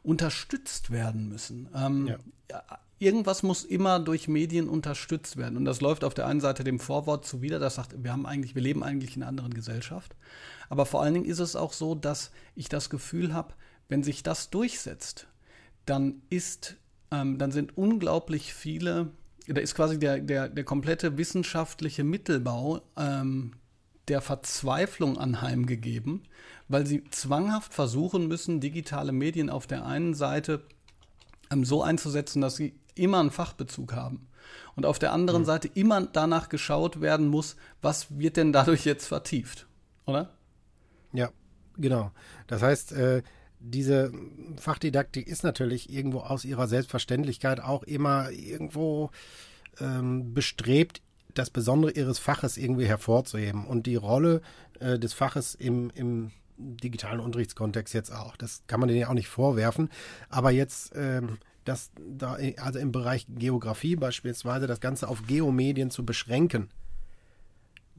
unterstützt 0.04 0.90
werden 0.90 1.28
müssen. 1.28 1.68
Ähm, 1.74 2.06
ja. 2.06 2.62
Irgendwas 2.98 3.42
muss 3.42 3.64
immer 3.64 3.98
durch 3.98 4.28
Medien 4.28 4.68
unterstützt 4.68 5.36
werden. 5.36 5.56
Und 5.56 5.64
das 5.64 5.80
läuft 5.80 6.04
auf 6.04 6.14
der 6.14 6.28
einen 6.28 6.40
Seite 6.40 6.62
dem 6.62 6.78
Vorwort 6.78 7.26
zuwider, 7.26 7.58
das 7.58 7.74
sagt, 7.74 8.02
wir 8.02 8.12
haben 8.12 8.26
eigentlich, 8.26 8.54
wir 8.54 8.62
leben 8.62 8.84
eigentlich 8.84 9.16
in 9.16 9.22
einer 9.22 9.30
anderen 9.30 9.54
Gesellschaft. 9.54 10.14
Aber 10.68 10.86
vor 10.86 11.02
allen 11.02 11.14
Dingen 11.14 11.26
ist 11.26 11.40
es 11.40 11.56
auch 11.56 11.72
so, 11.72 11.96
dass 11.96 12.30
ich 12.54 12.68
das 12.68 12.88
Gefühl 12.88 13.34
habe, 13.34 13.54
wenn 13.88 14.04
sich 14.04 14.22
das 14.22 14.50
durchsetzt, 14.50 15.26
dann 15.86 16.22
ist, 16.30 16.76
ähm, 17.10 17.38
dann 17.38 17.50
sind 17.50 17.76
unglaublich 17.76 18.54
viele 18.54 19.10
da 19.46 19.60
ist 19.60 19.74
quasi 19.74 19.98
der, 19.98 20.18
der, 20.18 20.48
der 20.48 20.64
komplette 20.64 21.16
wissenschaftliche 21.18 22.04
Mittelbau 22.04 22.80
ähm, 22.96 23.54
der 24.08 24.20
Verzweiflung 24.20 25.18
anheimgegeben, 25.18 26.22
weil 26.68 26.86
sie 26.86 27.04
zwanghaft 27.10 27.72
versuchen 27.72 28.28
müssen, 28.28 28.60
digitale 28.60 29.12
Medien 29.12 29.50
auf 29.50 29.66
der 29.66 29.84
einen 29.84 30.14
Seite 30.14 30.64
ähm, 31.50 31.64
so 31.64 31.82
einzusetzen, 31.82 32.40
dass 32.40 32.56
sie 32.56 32.74
immer 32.94 33.20
einen 33.20 33.30
Fachbezug 33.30 33.92
haben. 33.94 34.28
Und 34.74 34.86
auf 34.86 34.98
der 34.98 35.12
anderen 35.12 35.42
mhm. 35.42 35.46
Seite 35.46 35.68
immer 35.68 36.02
danach 36.02 36.48
geschaut 36.48 37.00
werden 37.00 37.28
muss, 37.28 37.56
was 37.80 38.18
wird 38.18 38.36
denn 38.36 38.52
dadurch 38.52 38.84
jetzt 38.84 39.06
vertieft, 39.06 39.66
oder? 40.06 40.30
Ja, 41.12 41.30
genau. 41.76 42.10
Das 42.46 42.62
heißt, 42.62 42.92
äh, 42.92 43.22
diese 43.64 44.12
Fachdidaktik 44.56 45.26
ist 45.28 45.44
natürlich 45.44 45.90
irgendwo 45.90 46.20
aus 46.20 46.44
ihrer 46.44 46.66
Selbstverständlichkeit 46.66 47.60
auch 47.60 47.82
immer 47.84 48.30
irgendwo 48.30 49.10
ähm, 49.80 50.34
bestrebt, 50.34 51.00
das 51.34 51.50
Besondere 51.50 51.92
ihres 51.92 52.18
Faches 52.18 52.56
irgendwie 52.56 52.86
hervorzuheben 52.86 53.66
und 53.66 53.86
die 53.86 53.96
Rolle 53.96 54.42
äh, 54.80 54.98
des 54.98 55.14
Faches 55.14 55.54
im, 55.54 55.90
im 55.94 56.32
digitalen 56.56 57.20
Unterrichtskontext 57.20 57.94
jetzt 57.94 58.12
auch. 58.12 58.36
Das 58.36 58.62
kann 58.66 58.80
man 58.80 58.88
denen 58.88 59.00
ja 59.00 59.08
auch 59.08 59.14
nicht 59.14 59.28
vorwerfen. 59.28 59.88
Aber 60.28 60.50
jetzt, 60.50 60.92
ähm, 60.94 61.38
das 61.64 61.90
da, 61.98 62.36
also 62.58 62.78
im 62.78 62.92
Bereich 62.92 63.26
Geografie 63.28 63.96
beispielsweise, 63.96 64.66
das 64.66 64.80
Ganze 64.80 65.08
auf 65.08 65.26
Geomedien 65.26 65.90
zu 65.90 66.04
beschränken, 66.04 66.68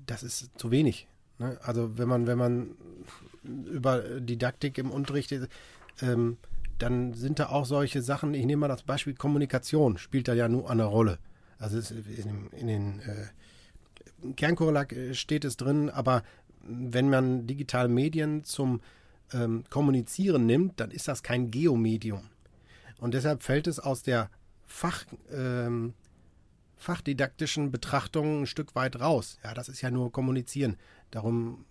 das 0.06 0.24
ist 0.24 0.52
zu 0.58 0.72
wenig. 0.72 1.08
Ne? 1.40 1.58
Also 1.64 1.98
wenn 1.98 2.08
man, 2.08 2.28
wenn 2.28 2.38
man 2.38 2.76
über 3.44 4.20
Didaktik 4.20 4.78
im 4.78 4.92
Unterricht, 4.92 5.34
ähm, 6.02 6.38
dann 6.80 7.14
sind 7.14 7.40
da 7.40 7.50
auch 7.50 7.66
solche 7.66 8.02
Sachen, 8.02 8.34
ich 8.34 8.46
nehme 8.46 8.62
mal 8.62 8.68
das 8.68 8.84
Beispiel 8.84 9.14
Kommunikation, 9.14 9.98
spielt 9.98 10.28
da 10.28 10.34
ja 10.34 10.50
nur 10.50 10.70
eine 10.70 10.86
Rolle. 10.86 11.20
Also 11.60 11.80
in, 11.94 12.50
in 12.52 12.68
den 12.68 13.00
äh, 13.00 14.34
Kernkorrelak 14.36 14.96
steht 15.14 15.46
es 15.46 15.58
drin, 15.58 15.90
aber 15.90 16.24
wenn 16.62 17.10
man 17.10 17.46
digitale 17.48 17.90
Medien 17.90 18.44
zum 18.44 18.82
ähm, 19.34 19.64
Kommunizieren 19.70 20.46
nimmt, 20.46 20.80
dann 20.80 20.92
ist 20.92 21.08
das 21.08 21.24
kein 21.24 21.52
Geomedium. 21.52 22.30
Und 23.00 23.14
deshalb 23.14 23.44
fällt 23.44 23.68
es 23.68 23.80
aus 23.80 24.04
der 24.04 24.30
Fach, 24.66 25.06
ähm, 25.32 25.94
fachdidaktischen 26.84 27.72
Betrachtungen 27.72 28.42
ein 28.42 28.46
Stück 28.46 28.76
weit 28.76 29.00
raus. 29.00 29.40
Ja, 29.44 29.54
das 29.54 29.70
ist 29.70 29.82
ja 29.82 29.90
nur 29.90 30.12
Kommunizieren. 30.12 30.76
Darum 31.12 31.66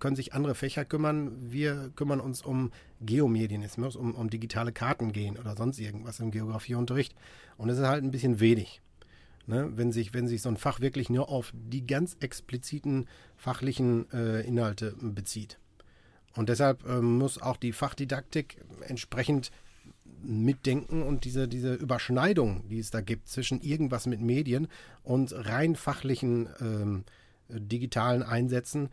können 0.00 0.16
sich 0.16 0.34
andere 0.34 0.54
Fächer 0.54 0.84
kümmern. 0.84 1.32
Wir 1.40 1.92
kümmern 1.94 2.20
uns 2.20 2.42
um 2.42 2.72
Geomedien. 3.00 3.62
Es 3.62 3.78
muss 3.78 3.94
um, 3.94 4.14
um 4.14 4.28
digitale 4.28 4.72
Karten 4.72 5.12
gehen 5.12 5.38
oder 5.38 5.56
sonst 5.56 5.78
irgendwas 5.78 6.18
im 6.18 6.32
Geografieunterricht. 6.32 7.14
Und 7.56 7.68
es 7.68 7.78
ist 7.78 7.86
halt 7.86 8.02
ein 8.02 8.10
bisschen 8.10 8.40
wenig. 8.40 8.82
Ne? 9.46 9.70
Wenn, 9.76 9.92
sich, 9.92 10.12
wenn 10.14 10.26
sich 10.26 10.42
so 10.42 10.48
ein 10.48 10.56
Fach 10.56 10.80
wirklich 10.80 11.10
nur 11.10 11.28
auf 11.28 11.52
die 11.54 11.86
ganz 11.86 12.16
expliziten 12.18 13.06
fachlichen 13.36 14.10
äh, 14.12 14.40
Inhalte 14.40 14.96
bezieht. 15.00 15.60
Und 16.34 16.48
deshalb 16.48 16.84
äh, 16.86 17.00
muss 17.00 17.40
auch 17.40 17.56
die 17.56 17.72
Fachdidaktik 17.72 18.58
entsprechend 18.88 19.52
mitdenken 20.26 21.02
und 21.02 21.24
diese, 21.24 21.48
diese 21.48 21.74
Überschneidung, 21.74 22.68
die 22.68 22.78
es 22.78 22.90
da 22.90 23.00
gibt 23.00 23.28
zwischen 23.28 23.60
irgendwas 23.60 24.06
mit 24.06 24.20
Medien 24.20 24.68
und 25.02 25.32
rein 25.32 25.76
fachlichen 25.76 26.48
ähm, 26.60 27.04
digitalen 27.48 28.22
Einsätzen, 28.22 28.88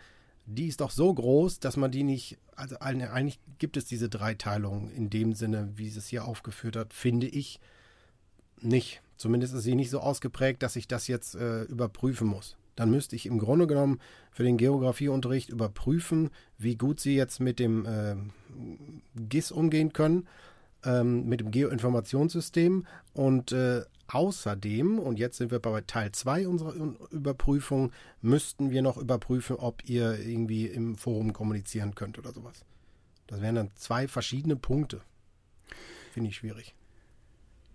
die 0.45 0.67
ist 0.67 0.81
doch 0.81 0.91
so 0.91 1.13
groß, 1.13 1.59
dass 1.59 1.77
man 1.77 1.91
die 1.91 2.03
nicht, 2.03 2.37
also 2.55 2.77
eigentlich 2.79 3.39
gibt 3.57 3.77
es 3.77 3.85
diese 3.85 4.09
Dreiteilung 4.09 4.91
in 4.91 5.09
dem 5.09 5.33
Sinne, 5.33 5.71
wie 5.75 5.87
es 5.87 6.07
hier 6.07 6.25
aufgeführt 6.25 6.75
hat, 6.75 6.93
finde 6.93 7.27
ich 7.27 7.59
nicht. 8.61 9.01
Zumindest 9.17 9.53
ist 9.53 9.63
sie 9.63 9.75
nicht 9.75 9.89
so 9.89 9.99
ausgeprägt, 9.99 10.61
dass 10.63 10.75
ich 10.75 10.87
das 10.87 11.07
jetzt 11.07 11.35
äh, 11.35 11.63
überprüfen 11.63 12.27
muss. 12.27 12.57
Dann 12.75 12.89
müsste 12.89 13.15
ich 13.15 13.25
im 13.25 13.39
Grunde 13.39 13.67
genommen 13.67 13.99
für 14.31 14.43
den 14.43 14.57
Geografieunterricht 14.57 15.49
überprüfen, 15.49 16.31
wie 16.57 16.75
gut 16.75 16.99
sie 16.99 17.15
jetzt 17.15 17.39
mit 17.39 17.59
dem 17.59 17.85
äh, 17.85 18.15
GIS 19.15 19.51
umgehen 19.51 19.93
können 19.93 20.27
ähm, 20.85 21.25
mit 21.25 21.39
dem 21.39 21.51
Geoinformationssystem 21.51 22.85
und 23.13 23.51
äh, 23.51 23.83
außerdem, 24.07 24.99
und 24.99 25.17
jetzt 25.19 25.37
sind 25.37 25.51
wir 25.51 25.59
bei 25.59 25.81
Teil 25.81 26.11
2 26.11 26.47
unserer 26.47 26.73
Überprüfung, 27.11 27.91
müssten 28.21 28.71
wir 28.71 28.81
noch 28.81 28.97
überprüfen, 28.97 29.55
ob 29.55 29.87
ihr 29.89 30.19
irgendwie 30.19 30.67
im 30.67 30.97
Forum 30.97 31.33
kommunizieren 31.33 31.95
könnt 31.95 32.19
oder 32.19 32.31
sowas. 32.31 32.65
Das 33.27 33.41
wären 33.41 33.55
dann 33.55 33.71
zwei 33.75 34.07
verschiedene 34.07 34.55
Punkte. 34.55 35.01
Finde 36.11 36.29
ich 36.29 36.35
schwierig. 36.35 36.75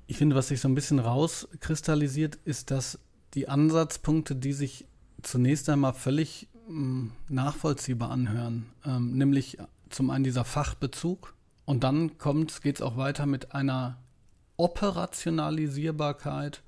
Ich 0.07 0.17
finde, 0.17 0.37
was 0.37 0.49
sich 0.49 0.61
so 0.61 0.69
ein 0.69 0.75
bisschen 0.75 1.01
rauskristallisiert, 1.01 2.37
ist, 2.45 2.71
dass 2.71 2.99
die 3.35 3.49
Ansatzpunkte, 3.49 4.37
die 4.37 4.53
sich 4.53 4.87
zunächst 5.23 5.69
einmal 5.69 5.93
völlig 5.93 6.49
mh, 6.69 6.75
hm, 6.75 7.13
nachvollziehbar 7.29 8.11
anhören, 8.11 8.67
ähm, 8.85 9.17
nämlich 9.17 9.59
zum 9.91 10.11
einen 10.11 10.25
dieser 10.25 10.45
Fachbezug, 10.45 11.35
und 11.69 11.85
dann 11.85 12.13
geht 12.63 12.77
es 12.77 12.81
auch 12.81 12.97
weiter 12.97 13.27
mit 13.27 13.53
einer 13.53 13.99
Operationalisierbarkeit 14.57 16.63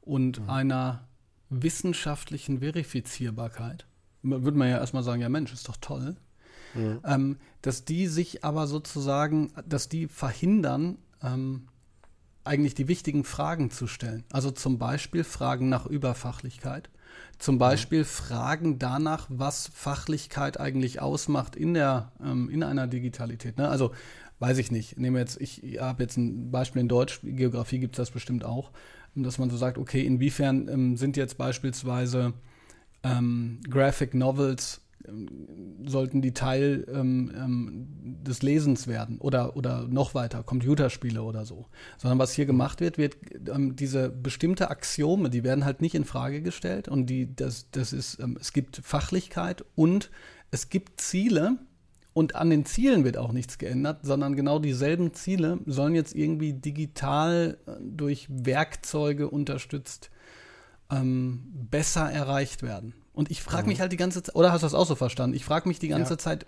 und 0.00 0.40
mhm. 0.40 0.50
einer 0.50 1.06
wissenschaftlichen 1.50 2.58
Verifizierbarkeit. 2.58 3.86
Würde 4.24 4.58
man 4.58 4.68
ja 4.68 4.78
erstmal 4.78 5.04
sagen, 5.04 5.22
ja 5.22 5.28
Mensch, 5.28 5.52
ist 5.52 5.68
doch 5.68 5.76
toll. 5.76 6.16
Mhm. 6.74 6.98
Ähm, 7.04 7.36
dass 7.62 7.84
die 7.84 8.08
sich 8.08 8.42
aber 8.42 8.66
sozusagen, 8.66 9.52
dass 9.64 9.88
die 9.88 10.08
verhindern, 10.08 10.98
ähm, 11.22 11.68
eigentlich 12.42 12.74
die 12.74 12.88
wichtigen 12.88 13.22
Fragen 13.22 13.70
zu 13.70 13.86
stellen. 13.86 14.24
Also 14.32 14.50
zum 14.50 14.78
Beispiel 14.78 15.22
Fragen 15.22 15.68
nach 15.68 15.86
Überfachlichkeit. 15.86 16.90
Zum 17.38 17.54
mhm. 17.54 17.60
Beispiel 17.60 18.00
mhm. 18.00 18.06
Fragen 18.06 18.80
danach, 18.80 19.28
was 19.28 19.70
Fachlichkeit 19.72 20.58
eigentlich 20.58 21.00
ausmacht 21.00 21.54
in 21.54 21.74
der 21.74 22.10
ähm, 22.20 22.50
in 22.50 22.64
einer 22.64 22.88
Digitalität. 22.88 23.56
Ne? 23.56 23.68
Also 23.68 23.92
weiß 24.40 24.58
ich 24.58 24.70
nicht. 24.70 24.98
Nehme 24.98 25.18
jetzt, 25.18 25.40
ich 25.40 25.62
habe 25.80 26.02
jetzt 26.02 26.16
ein 26.16 26.50
Beispiel 26.50 26.80
in 26.80 26.88
Deutsch, 26.88 27.20
Geografie 27.22 27.78
gibt 27.78 27.94
es 27.94 27.98
das 27.98 28.10
bestimmt 28.10 28.44
auch, 28.44 28.72
dass 29.14 29.38
man 29.38 29.50
so 29.50 29.56
sagt, 29.56 29.78
okay, 29.78 30.04
inwiefern 30.04 30.68
ähm, 30.68 30.96
sind 30.96 31.16
jetzt 31.16 31.38
beispielsweise 31.38 32.32
ähm, 33.02 33.60
Graphic 33.68 34.14
Novels 34.14 34.80
sollten 35.86 36.20
die 36.20 36.34
Teil 36.34 36.86
ähm, 36.92 37.32
ähm, 37.34 37.86
des 38.22 38.42
Lesens 38.42 38.86
werden 38.86 39.18
oder, 39.18 39.56
oder 39.56 39.86
noch 39.88 40.14
weiter, 40.14 40.42
Computerspiele 40.42 41.22
oder 41.22 41.44
so. 41.44 41.66
Sondern 41.98 42.18
was 42.18 42.32
hier 42.32 42.46
gemacht 42.46 42.80
wird, 42.80 42.98
wird 42.98 43.16
ähm, 43.48 43.76
diese 43.76 44.10
bestimmte 44.10 44.70
Axiome, 44.70 45.30
die 45.30 45.44
werden 45.44 45.64
halt 45.64 45.80
nicht 45.80 45.94
in 45.94 46.04
Frage 46.04 46.42
gestellt 46.42 46.88
und 46.88 47.06
die, 47.06 47.34
das, 47.34 47.70
das 47.70 47.92
ist, 47.92 48.20
ähm, 48.20 48.36
es 48.40 48.52
gibt 48.52 48.80
Fachlichkeit 48.82 49.64
und 49.74 50.10
es 50.50 50.68
gibt 50.68 51.00
Ziele 51.00 51.58
und 52.12 52.34
an 52.34 52.50
den 52.50 52.64
Zielen 52.64 53.04
wird 53.04 53.16
auch 53.16 53.32
nichts 53.32 53.58
geändert, 53.58 54.00
sondern 54.02 54.34
genau 54.34 54.58
dieselben 54.58 55.14
Ziele 55.14 55.58
sollen 55.66 55.94
jetzt 55.94 56.14
irgendwie 56.14 56.52
digital 56.52 57.58
äh, 57.66 57.72
durch 57.80 58.26
Werkzeuge 58.28 59.28
unterstützt 59.28 60.10
ähm, 60.90 61.42
besser 61.70 62.10
erreicht 62.10 62.62
werden. 62.62 62.94
Und 63.12 63.30
ich 63.30 63.42
frage 63.42 63.64
mhm. 63.64 63.68
mich 63.70 63.80
halt 63.80 63.92
die 63.92 63.96
ganze 63.96 64.22
Zeit, 64.22 64.34
oder 64.34 64.52
hast 64.52 64.62
du 64.62 64.66
das 64.66 64.74
auch 64.74 64.86
so 64.86 64.94
verstanden? 64.94 65.36
Ich 65.36 65.44
frage 65.44 65.68
mich 65.68 65.78
die 65.78 65.88
ganze 65.88 66.14
ja. 66.14 66.18
Zeit, 66.18 66.46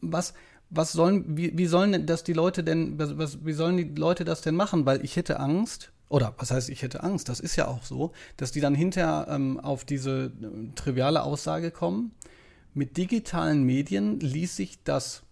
was, 0.00 0.34
was 0.70 0.92
sollen, 0.92 1.36
wie, 1.36 1.56
wie 1.56 1.66
sollen 1.66 2.06
das 2.06 2.24
die 2.24 2.32
Leute 2.32 2.64
denn, 2.64 2.98
was, 2.98 3.44
wie 3.44 3.52
sollen 3.52 3.76
die 3.76 4.00
Leute 4.00 4.24
das 4.24 4.40
denn 4.40 4.56
machen? 4.56 4.86
Weil 4.86 5.04
ich 5.04 5.16
hätte 5.16 5.40
Angst, 5.40 5.92
oder 6.08 6.34
was 6.38 6.50
heißt, 6.50 6.70
ich 6.70 6.82
hätte 6.82 7.02
Angst, 7.02 7.28
das 7.28 7.40
ist 7.40 7.56
ja 7.56 7.68
auch 7.68 7.82
so, 7.82 8.12
dass 8.36 8.52
die 8.52 8.60
dann 8.60 8.74
hinterher 8.74 9.26
ähm, 9.28 9.60
auf 9.60 9.84
diese 9.84 10.32
äh, 10.40 10.74
triviale 10.74 11.22
Aussage 11.22 11.70
kommen, 11.70 12.12
mit 12.74 12.96
digitalen 12.96 13.64
Medien 13.64 14.20
ließ 14.20 14.56
sich 14.56 14.82
das, 14.82 15.22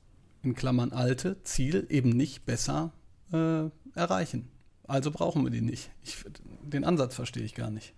in 0.42 0.54
Klammern 0.54 0.92
alte, 0.92 1.42
Ziel 1.42 1.86
eben 1.88 2.10
nicht 2.10 2.44
besser 2.44 2.92
äh, 3.32 3.64
erreichen. 3.94 4.48
Also 4.84 5.10
brauchen 5.10 5.44
wir 5.44 5.50
die 5.50 5.60
nicht. 5.60 5.90
Ich, 6.02 6.24
den 6.62 6.84
Ansatz 6.84 7.14
verstehe 7.14 7.44
ich 7.44 7.54
gar 7.54 7.70
nicht. 7.70 7.94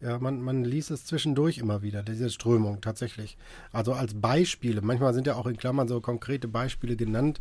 Ja, 0.00 0.18
man, 0.18 0.42
man 0.42 0.64
liest 0.64 0.90
es 0.90 1.06
zwischendurch 1.06 1.58
immer 1.58 1.80
wieder, 1.80 2.02
diese 2.02 2.28
Strömung 2.28 2.80
tatsächlich. 2.80 3.38
Also 3.72 3.94
als 3.94 4.14
Beispiele, 4.14 4.82
manchmal 4.82 5.14
sind 5.14 5.26
ja 5.26 5.36
auch 5.36 5.46
in 5.46 5.56
Klammern 5.56 5.88
so 5.88 6.00
konkrete 6.00 6.48
Beispiele 6.48 6.96
genannt, 6.96 7.40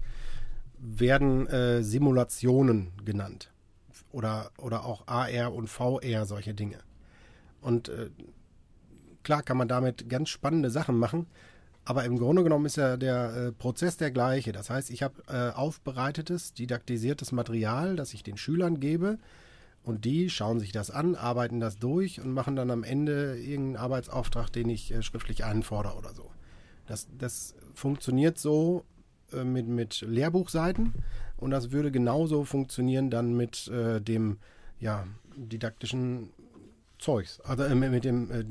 werden 0.78 1.48
äh, 1.48 1.84
Simulationen 1.84 2.92
genannt. 3.04 3.52
Oder, 4.12 4.52
oder 4.58 4.86
auch 4.86 5.08
AR 5.08 5.54
und 5.54 5.68
VR, 5.68 6.26
solche 6.26 6.54
Dinge. 6.54 6.78
Und 7.62 7.90
äh, 7.90 8.10
Klar 9.24 9.44
kann 9.44 9.58
man 9.58 9.68
damit 9.68 10.10
ganz 10.10 10.30
spannende 10.30 10.70
Sachen 10.70 10.98
machen, 10.98 11.28
aber 11.86 12.06
im 12.06 12.18
Grunde 12.18 12.44
genommen 12.44 12.66
ist 12.66 12.78
ja 12.78 12.98
der 12.98 13.36
äh, 13.36 13.52
Prozess 13.52 13.98
der 13.98 14.12
gleiche. 14.12 14.52
Das 14.52 14.70
heißt, 14.70 14.90
ich 14.90 15.04
habe 15.04 15.24
äh, 15.28 15.56
aufbereitetes, 15.56 16.54
didaktisiertes 16.54 17.32
Material, 17.32 17.96
das 17.96 18.14
ich 18.14 18.24
den 18.24 18.38
Schülern 18.38 18.80
gebe 18.80 19.18
und 19.84 20.06
die 20.06 20.30
schauen 20.30 20.60
sich 20.60 20.72
das 20.72 20.92
an, 20.92 21.16
arbeiten 21.16 21.60
das 21.60 21.78
durch 21.78 22.22
und 22.22 22.32
machen 22.32 22.56
dann 22.56 22.72
am 22.72 22.84
Ende 22.84 23.38
irgendeinen 23.38 23.76
Arbeitsauftrag, 23.78 24.52
den 24.52 24.70
ich 24.70 24.94
äh, 24.94 25.02
schriftlich 25.02 25.44
einfordere 25.44 25.98
oder 25.98 26.14
so. 26.14 26.32
Das, 26.86 27.08
das 27.18 27.56
funktioniert 27.74 28.38
so 28.38 28.86
äh, 29.34 29.44
mit, 29.44 29.68
mit 29.68 30.02
Lehrbuchseiten 30.08 30.94
und 31.38 31.52
das 31.52 31.72
würde 31.72 31.92
genauso 31.92 32.46
funktionieren 32.46 33.10
dann 33.10 33.36
mit 33.36 33.68
äh, 33.68 34.00
dem 34.00 34.38
ja, 34.80 35.06
didaktischen 35.36 36.32
Zeugs, 37.04 37.42
also 37.42 37.64
äh, 37.64 37.76
mit 37.76 38.06
dem 38.06 38.32
äh, 38.32 38.44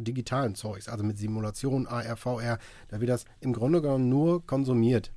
digitalen 0.00 0.54
Zeugs, 0.54 0.88
also 0.88 1.02
mit 1.02 1.18
Simulation, 1.18 1.88
AR, 1.88 2.16
VR, 2.16 2.58
da 2.88 3.00
wird 3.00 3.10
das 3.10 3.24
im 3.40 3.52
Grunde 3.52 3.82
genommen 3.82 4.08
nur 4.08 4.46
konsumiert. 4.46 5.10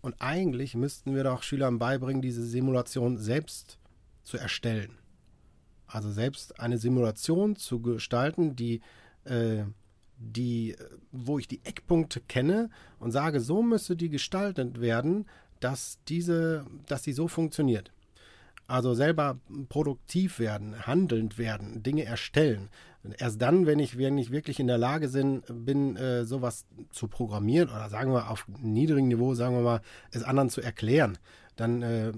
Und 0.00 0.16
eigentlich 0.18 0.74
müssten 0.74 1.14
wir 1.14 1.22
doch 1.22 1.44
Schülern 1.44 1.78
beibringen, 1.78 2.20
diese 2.20 2.44
Simulation 2.44 3.18
selbst 3.18 3.78
zu 4.24 4.36
erstellen. 4.36 4.98
Also 5.86 6.10
selbst 6.10 6.58
eine 6.58 6.76
Simulation 6.76 7.54
zu 7.54 7.80
gestalten, 7.80 8.56
die, 8.56 8.80
äh, 9.24 9.62
die, 10.18 10.74
wo 11.12 11.38
ich 11.38 11.46
die 11.46 11.60
Eckpunkte 11.62 12.20
kenne 12.20 12.68
und 12.98 13.12
sage, 13.12 13.38
so 13.38 13.62
müsste 13.62 13.94
die 13.94 14.08
gestaltet 14.08 14.80
werden, 14.80 15.26
dass 15.60 15.98
diese, 16.08 16.66
dass 16.86 17.04
sie 17.04 17.12
so 17.12 17.28
funktioniert. 17.28 17.92
Also 18.72 18.94
selber 18.94 19.38
produktiv 19.68 20.38
werden, 20.38 20.86
handelnd 20.86 21.36
werden, 21.36 21.82
Dinge 21.82 22.06
erstellen. 22.06 22.70
Erst 23.18 23.42
dann, 23.42 23.66
wenn 23.66 23.78
ich, 23.78 23.98
wenn 23.98 24.16
ich 24.16 24.30
wirklich 24.30 24.60
in 24.60 24.66
der 24.66 24.78
Lage 24.78 25.08
bin, 25.50 25.96
äh, 25.96 26.24
sowas 26.24 26.64
zu 26.88 27.06
programmieren 27.06 27.68
oder 27.68 27.90
sagen 27.90 28.14
wir 28.14 28.30
auf 28.30 28.46
niedrigem 28.62 29.08
Niveau, 29.08 29.34
sagen 29.34 29.56
wir 29.56 29.62
mal, 29.62 29.82
es 30.10 30.22
anderen 30.22 30.48
zu 30.48 30.62
erklären, 30.62 31.18
dann 31.54 31.82
äh, 31.82 32.12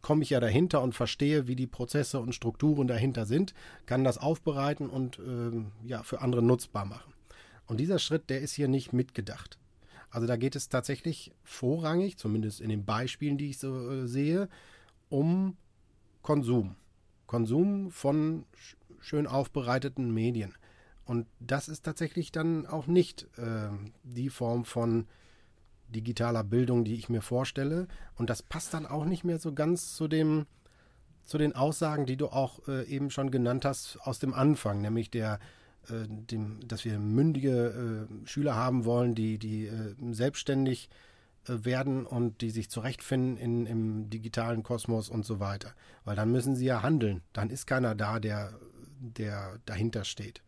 komme 0.00 0.22
ich 0.22 0.30
ja 0.30 0.40
dahinter 0.40 0.80
und 0.80 0.94
verstehe, 0.94 1.48
wie 1.48 1.56
die 1.56 1.66
Prozesse 1.66 2.18
und 2.18 2.34
Strukturen 2.34 2.88
dahinter 2.88 3.26
sind, 3.26 3.52
kann 3.84 4.04
das 4.04 4.16
aufbereiten 4.16 4.88
und 4.88 5.18
äh, 5.18 5.86
ja, 5.86 6.02
für 6.02 6.22
andere 6.22 6.42
nutzbar 6.42 6.86
machen. 6.86 7.12
Und 7.66 7.78
dieser 7.78 7.98
Schritt, 7.98 8.30
der 8.30 8.40
ist 8.40 8.54
hier 8.54 8.68
nicht 8.68 8.94
mitgedacht. 8.94 9.58
Also 10.08 10.26
da 10.26 10.36
geht 10.36 10.56
es 10.56 10.70
tatsächlich 10.70 11.32
vorrangig, 11.44 12.16
zumindest 12.16 12.62
in 12.62 12.70
den 12.70 12.86
Beispielen, 12.86 13.36
die 13.36 13.50
ich 13.50 13.58
so 13.58 13.90
äh, 13.90 14.06
sehe, 14.06 14.48
um 15.08 15.56
Konsum. 16.22 16.76
Konsum 17.26 17.90
von 17.90 18.44
schön 19.00 19.26
aufbereiteten 19.26 20.12
Medien. 20.12 20.54
Und 21.04 21.26
das 21.40 21.68
ist 21.68 21.84
tatsächlich 21.84 22.32
dann 22.32 22.66
auch 22.66 22.86
nicht 22.86 23.26
äh, 23.38 23.70
die 24.02 24.28
Form 24.28 24.64
von 24.64 25.06
digitaler 25.88 26.44
Bildung, 26.44 26.84
die 26.84 26.94
ich 26.94 27.08
mir 27.08 27.22
vorstelle. 27.22 27.88
Und 28.16 28.28
das 28.30 28.42
passt 28.42 28.74
dann 28.74 28.86
auch 28.86 29.04
nicht 29.04 29.24
mehr 29.24 29.38
so 29.38 29.54
ganz 29.54 29.94
zu 29.94 30.06
dem, 30.06 30.46
zu 31.24 31.38
den 31.38 31.54
Aussagen, 31.54 32.06
die 32.06 32.16
du 32.16 32.28
auch 32.28 32.66
äh, 32.68 32.86
eben 32.86 33.10
schon 33.10 33.30
genannt 33.30 33.64
hast 33.64 33.98
aus 34.02 34.18
dem 34.18 34.34
Anfang, 34.34 34.80
nämlich 34.82 35.10
der, 35.10 35.38
äh, 35.88 36.06
dem, 36.08 36.60
dass 36.66 36.84
wir 36.84 36.98
mündige 36.98 38.06
äh, 38.08 38.26
Schüler 38.26 38.54
haben 38.54 38.84
wollen, 38.84 39.14
die, 39.14 39.38
die 39.38 39.66
äh, 39.66 39.94
selbstständig 40.10 40.90
werden 41.48 42.06
und 42.06 42.40
die 42.40 42.50
sich 42.50 42.70
zurechtfinden 42.70 43.36
in, 43.36 43.66
im 43.66 44.10
digitalen 44.10 44.62
Kosmos 44.62 45.08
und 45.08 45.24
so 45.24 45.40
weiter. 45.40 45.72
Weil 46.04 46.16
dann 46.16 46.32
müssen 46.32 46.56
sie 46.56 46.66
ja 46.66 46.82
handeln. 46.82 47.22
Dann 47.32 47.50
ist 47.50 47.66
keiner 47.66 47.94
da, 47.94 48.20
der, 48.20 48.52
der 49.00 49.58
dahinter 49.66 50.04
steht. 50.04 50.42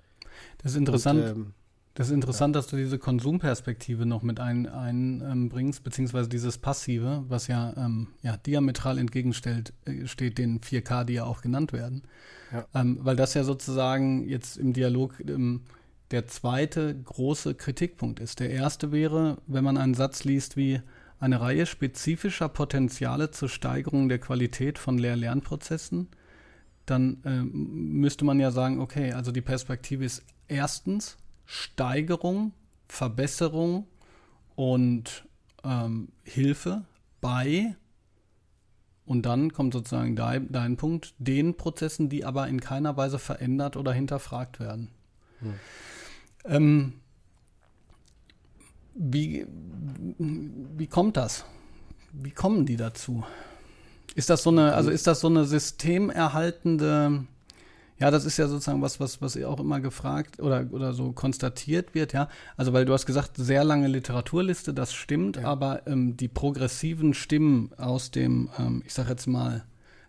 Das 0.59 0.73
ist 0.73 0.79
interessant. 0.79 1.21
Und, 1.21 1.29
ähm, 1.29 1.55
das 1.95 2.07
ist 2.07 2.15
interessant, 2.15 2.55
ja. 2.55 2.61
dass 2.61 2.71
du 2.71 2.77
diese 2.77 2.99
Konsumperspektive 2.99 4.07
noch 4.07 4.23
mit 4.23 4.39
einbringst, 4.39 4.75
ein, 4.75 5.23
ähm, 5.23 5.83
beziehungsweise 5.83 6.29
dieses 6.29 6.57
Passive, 6.57 7.25
was 7.29 7.49
ja, 7.49 7.75
ähm, 7.77 8.09
ja 8.23 8.37
diametral 8.37 8.97
entgegensteht 8.97 9.73
äh, 9.85 10.07
steht 10.07 10.39
den 10.39 10.61
4K, 10.61 11.05
die 11.05 11.15
ja 11.15 11.25
auch 11.25 11.43
genannt 11.43 11.73
werden. 11.73 12.03
Ja. 12.53 12.65
Ähm, 12.75 12.99
weil 13.03 13.17
das 13.17 13.35
ja 13.35 13.45
sozusagen 13.45 14.27
jetzt 14.27 14.57
im 14.57 14.73
Dialog 14.73 15.21
ähm, 15.21 15.63
der 16.11 16.27
zweite 16.27 17.01
große 17.03 17.55
Kritikpunkt 17.55 18.21
ist. 18.21 18.41
Der 18.41 18.51
erste 18.51 18.93
wäre, 18.93 19.39
wenn 19.47 19.65
man 19.65 19.77
einen 19.77 19.95
Satz 19.95 20.25
liest 20.25 20.57
wie 20.57 20.81
eine 21.19 21.41
Reihe 21.41 21.67
spezifischer 21.67 22.49
Potenziale 22.49 23.31
zur 23.31 23.49
Steigerung 23.49 24.09
der 24.09 24.19
Qualität 24.19 24.79
von 24.79 24.99
Lehr-Lernprozessen, 24.99 26.09
dann 26.87 27.23
äh, 27.25 27.43
müsste 27.43 28.25
man 28.25 28.41
ja 28.41 28.51
sagen, 28.51 28.81
okay, 28.81 29.13
also 29.13 29.31
die 29.31 29.43
Perspektive 29.43 30.05
ist 30.05 30.25
erstens 30.49 31.19
Steigerung, 31.45 32.53
Verbesserung 32.89 33.87
und 34.57 35.29
ähm, 35.63 36.09
Hilfe 36.25 36.85
bei, 37.21 37.77
und 39.11 39.27
dann 39.27 39.53
kommt 39.53 39.75
sozusagen 39.75 40.15
dein, 40.15 40.53
dein 40.53 40.77
Punkt, 40.77 41.15
den 41.19 41.57
Prozessen, 41.57 42.09
die 42.09 42.25
aber 42.25 42.47
in 42.47 42.61
keiner 42.61 42.97
Weise 42.97 43.19
verändert 43.19 43.77
oder 43.77 43.93
hinterfragt 43.93 44.61
werden. 44.61 44.93
Hm. 45.41 45.55
Ähm, 46.45 46.95
wie, 48.95 49.47
wie 50.19 50.87
kommt 50.87 51.17
das? 51.17 51.45
Wie 52.13 52.31
kommen 52.31 52.67
die 52.67 52.77
dazu? 52.77 53.25
Ist 54.15 54.31
das 54.31 54.43
so 54.43 54.51
eine, 54.51 54.75
also 54.75 54.91
ist 54.91 55.07
das 55.07 55.21
so 55.21 55.29
eine 55.29 55.45
systemerhaltende, 55.45 57.25
ja, 57.99 58.11
das 58.11 58.25
ist 58.25 58.37
ja 58.37 58.49
sozusagen 58.49 58.83
was, 58.83 58.99
was, 58.99 59.23
was 59.23 59.41
auch 59.43 59.61
immer 59.61 59.81
gefragt 59.81 60.41
oder, 60.41 60.67
oder 60.73 60.93
so 60.93 61.13
konstatiert 61.13 61.95
wird, 61.95 62.13
ja. 62.13 62.29
Also, 62.57 62.73
weil 62.73 62.85
du 62.85 62.93
hast 62.93 63.07
gesagt, 63.07 63.33
sehr 63.37 63.63
lange 63.63 63.87
Literaturliste, 63.87 64.75
das 64.75 64.93
stimmt, 64.93 65.37
ja. 65.37 65.45
aber 65.45 65.87
ähm, 65.87 66.17
die 66.17 66.29
progressiven 66.29 67.15
Stimmen 67.15 67.71
aus 67.77 68.11
dem, 68.11 68.51
ähm, 68.59 68.83
ich 68.85 68.95
sag 68.95 69.09
jetzt 69.09 69.27
mal, 69.27 69.65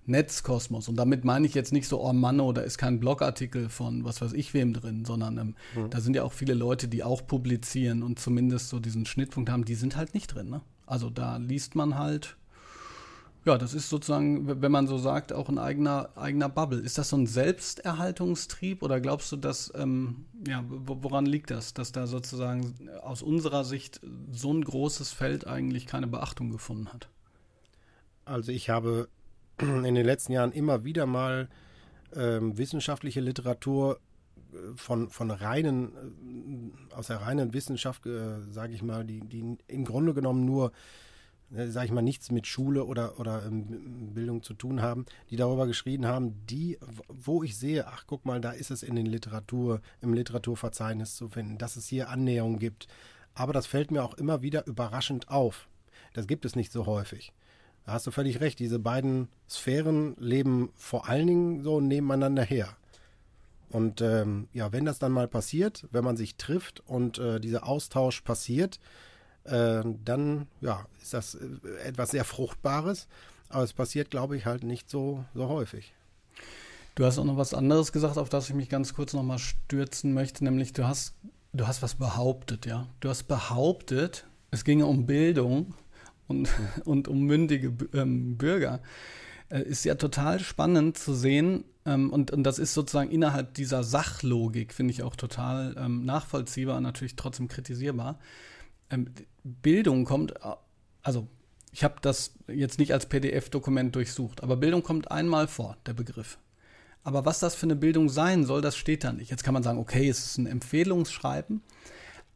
Netzkosmos. 0.06 0.88
Und 0.88 0.96
damit 0.96 1.24
meine 1.26 1.46
ich 1.46 1.54
jetzt 1.54 1.74
nicht 1.74 1.88
so, 1.88 2.04
oh 2.04 2.14
Mann, 2.14 2.38
da 2.54 2.62
ist 2.62 2.78
kein 2.78 3.00
Blogartikel 3.00 3.70
von 3.70 4.04
was 4.04 4.22
weiß 4.22 4.34
ich 4.34 4.54
wem 4.54 4.74
drin, 4.74 5.06
sondern 5.06 5.38
ähm, 5.38 5.56
mhm. 5.76 5.90
da 5.90 6.02
sind 6.02 6.16
ja 6.16 6.24
auch 6.24 6.34
viele 6.34 6.54
Leute, 6.54 6.88
die 6.88 7.04
auch 7.04 7.26
publizieren 7.26 8.04
und 8.04 8.20
zumindest 8.20 8.70
so 8.70 8.80
diesen 8.80 9.06
Schnittpunkt 9.06 9.50
haben, 9.50 9.66
die 9.66 9.76
sind 9.76 9.96
halt 9.96 10.14
nicht 10.14 10.34
drin. 10.34 10.50
Ne? 10.50 10.62
Also 10.86 11.10
da 11.10 11.38
liest 11.38 11.76
man 11.76 11.98
halt, 11.98 12.36
ja, 13.46 13.58
das 13.58 13.74
ist 13.74 13.90
sozusagen, 13.90 14.62
wenn 14.62 14.72
man 14.72 14.88
so 14.88 14.98
sagt, 14.98 15.34
auch 15.34 15.50
ein 15.50 15.58
eigener, 15.58 16.10
eigener 16.16 16.50
Bubble. 16.50 16.80
Ist 16.80 16.98
das 16.98 17.10
so 17.10 17.18
ein 17.18 17.28
Selbsterhaltungstrieb 17.28 18.84
oder 18.84 19.00
glaubst 19.00 19.32
du, 19.32 19.38
dass, 19.38 19.72
ähm, 19.76 20.26
ja, 20.48 20.64
woran 20.68 21.26
liegt 21.26 21.50
das, 21.50 21.74
dass 21.74 21.92
da 21.92 22.08
sozusagen 22.08 22.76
aus 23.02 23.22
unserer 23.22 23.64
Sicht 23.64 24.02
so 24.32 24.54
ein 24.54 24.64
großes 24.64 25.12
Feld 25.12 25.48
eigentlich 25.48 25.88
keine 25.88 26.08
Beachtung 26.08 26.50
gefunden 26.50 26.90
hat? 26.90 27.10
Also 28.26 28.52
ich 28.52 28.70
habe 28.70 29.10
in 29.62 29.96
den 29.96 30.06
letzten 30.06 30.34
Jahren 30.34 30.52
immer 30.52 30.84
wieder 30.84 31.06
mal 31.06 31.50
ähm, 32.16 32.58
wissenschaftliche 32.58 33.22
Literatur 33.22 34.00
von, 34.76 35.10
von 35.10 35.32
reinen, 35.32 36.82
äh, 36.90 36.94
aus 36.94 37.08
der 37.08 37.22
reinen 37.22 37.54
Wissenschaft, 37.54 38.06
äh, 38.06 38.42
sage 38.50 38.74
ich 38.74 38.82
mal, 38.82 39.06
die, 39.06 39.22
die 39.22 39.58
im 39.68 39.86
Grunde 39.86 40.14
genommen 40.14 40.46
nur, 40.46 40.72
äh, 41.56 41.68
sage 41.68 41.88
ich 41.88 41.92
mal, 41.92 42.02
nichts 42.02 42.32
mit 42.32 42.48
Schule 42.48 42.86
oder, 42.86 43.20
oder 43.20 43.46
ähm, 43.46 44.14
Bildung 44.14 44.44
zu 44.44 44.54
tun 44.54 44.82
haben, 44.82 45.06
die 45.30 45.36
darüber 45.36 45.68
geschrieben 45.68 46.06
haben, 46.06 46.46
die, 46.48 46.78
wo 47.08 47.44
ich 47.44 47.58
sehe, 47.58 47.88
ach 47.88 48.06
guck 48.08 48.26
mal, 48.26 48.42
da 48.42 48.52
ist 48.52 48.72
es 48.72 48.84
in 48.84 48.96
den 48.96 49.06
Literatur, 49.06 49.82
im 50.02 50.14
Literaturverzeichnis 50.14 51.16
zu 51.16 51.30
finden, 51.30 51.58
dass 51.58 51.76
es 51.76 51.88
hier 51.88 52.10
Annäherungen 52.10 52.60
gibt. 52.60 52.88
Aber 53.34 53.54
das 53.54 53.68
fällt 53.68 53.92
mir 53.92 54.04
auch 54.04 54.16
immer 54.16 54.42
wieder 54.42 54.68
überraschend 54.68 55.30
auf. 55.30 55.70
Das 56.14 56.28
gibt 56.28 56.44
es 56.44 56.56
nicht 56.56 56.72
so 56.72 56.86
häufig. 56.86 57.32
Da 57.86 57.94
hast 57.94 58.08
du 58.08 58.12
völlig 58.12 58.42
recht. 58.42 58.60
Diese 58.60 58.80
beiden 58.80 59.28
Sphären 59.50 60.16
leben 60.20 60.72
vor 60.76 61.08
allen 61.10 61.28
Dingen 61.28 61.64
so 61.64 61.82
nebeneinander 61.82 62.44
her. 62.44 62.76
Und 63.70 64.02
ähm, 64.02 64.48
ja, 64.54 64.72
wenn 64.74 64.86
das 64.86 65.00
dann 65.00 65.12
mal 65.12 65.28
passiert, 65.28 65.88
wenn 65.92 66.04
man 66.04 66.18
sich 66.18 66.36
trifft 66.36 66.84
und 66.88 67.18
äh, 67.20 67.40
dieser 67.40 67.68
Austausch 67.68 68.22
passiert, 68.22 68.80
äh, 69.46 69.82
dann 70.04 70.48
ja, 70.60 70.86
ist 71.02 71.14
das 71.14 71.36
äh, 71.36 71.88
etwas 71.88 72.12
sehr 72.12 72.26
Fruchtbares. 72.26 73.08
Aber 73.50 73.64
es 73.64 73.74
passiert, 73.74 74.12
glaube 74.12 74.38
ich, 74.38 74.46
halt 74.46 74.64
nicht 74.64 74.90
so, 74.90 75.24
so 75.34 75.48
häufig. 75.48 75.94
Du 76.96 77.06
hast 77.06 77.18
auch 77.18 77.26
noch 77.26 77.38
was 77.38 77.54
anderes 77.54 77.92
gesagt, 77.92 78.18
auf 78.18 78.30
das 78.30 78.50
ich 78.50 78.56
mich 78.56 78.70
ganz 78.70 78.94
kurz 78.94 79.14
nochmal 79.14 79.40
stürzen 79.40 80.14
möchte, 80.14 80.44
nämlich 80.44 80.74
du 80.74 80.86
hast, 80.86 81.14
du 81.54 81.66
hast 81.68 81.82
was 81.82 81.96
behauptet, 81.96 82.66
ja. 82.66 82.88
Du 83.00 83.10
hast 83.10 83.24
behauptet, 83.24 84.26
es 84.52 84.66
ginge 84.66 84.86
um 84.86 85.06
Bildung 85.06 85.74
und, 86.32 86.50
und 86.86 87.08
um 87.08 87.24
mündige 87.26 87.74
ähm, 87.94 88.38
Bürger. 88.38 88.82
Äh, 89.50 89.62
ist 89.64 89.86
ja 89.86 89.96
total 89.96 90.40
spannend 90.40 90.98
zu 90.98 91.14
sehen, 91.14 91.66
ähm, 91.86 92.12
und, 92.12 92.32
und 92.32 92.44
das 92.44 92.60
ist 92.60 92.74
sozusagen 92.74 93.12
innerhalb 93.12 93.54
dieser 93.54 93.84
Sachlogik, 93.84 94.74
finde 94.74 94.92
ich 94.92 95.04
auch 95.04 95.16
total 95.16 95.76
ähm, 95.78 96.06
nachvollziehbar 96.06 96.78
und 96.78 96.84
natürlich 96.84 97.16
trotzdem 97.16 97.48
kritisierbar. 97.48 98.20
Ähm, 98.90 99.08
Bildung 99.44 100.06
kommt, 100.06 100.32
äh, 100.32 100.56
also 101.02 101.28
ich 101.72 101.84
habe 101.84 101.96
das 102.02 102.34
jetzt 102.48 102.80
nicht 102.80 102.94
als 102.94 103.08
PDF-Dokument 103.08 103.96
durchsucht, 103.96 104.44
aber 104.44 104.58
Bildung 104.58 104.84
kommt 104.84 105.10
einmal 105.10 105.48
vor, 105.48 105.78
der 105.86 105.94
Begriff. 105.94 106.38
Aber 107.04 107.26
was 107.26 107.40
das 107.40 107.56
für 107.56 107.66
eine 107.66 107.76
Bildung 107.76 108.10
sein 108.10 108.46
soll, 108.46 108.62
das 108.62 108.78
steht 108.78 109.04
da 109.04 109.12
nicht. 109.12 109.32
Jetzt 109.32 109.44
kann 109.44 109.56
man 109.56 109.64
sagen, 109.64 109.80
okay, 109.80 110.08
es 110.08 110.24
ist 110.24 110.38
ein 110.38 110.46
Empfehlungsschreiben, 110.46 111.64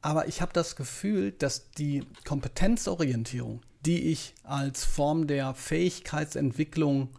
aber 0.02 0.28
ich 0.28 0.42
habe 0.42 0.54
das 0.54 0.76
Gefühl, 0.76 1.32
dass 1.32 1.70
die 1.72 2.04
Kompetenzorientierung, 2.26 3.62
die 3.86 4.12
ich 4.12 4.34
als 4.44 4.84
Form 4.84 5.28
der 5.28 5.54
Fähigkeitsentwicklung 5.54 7.10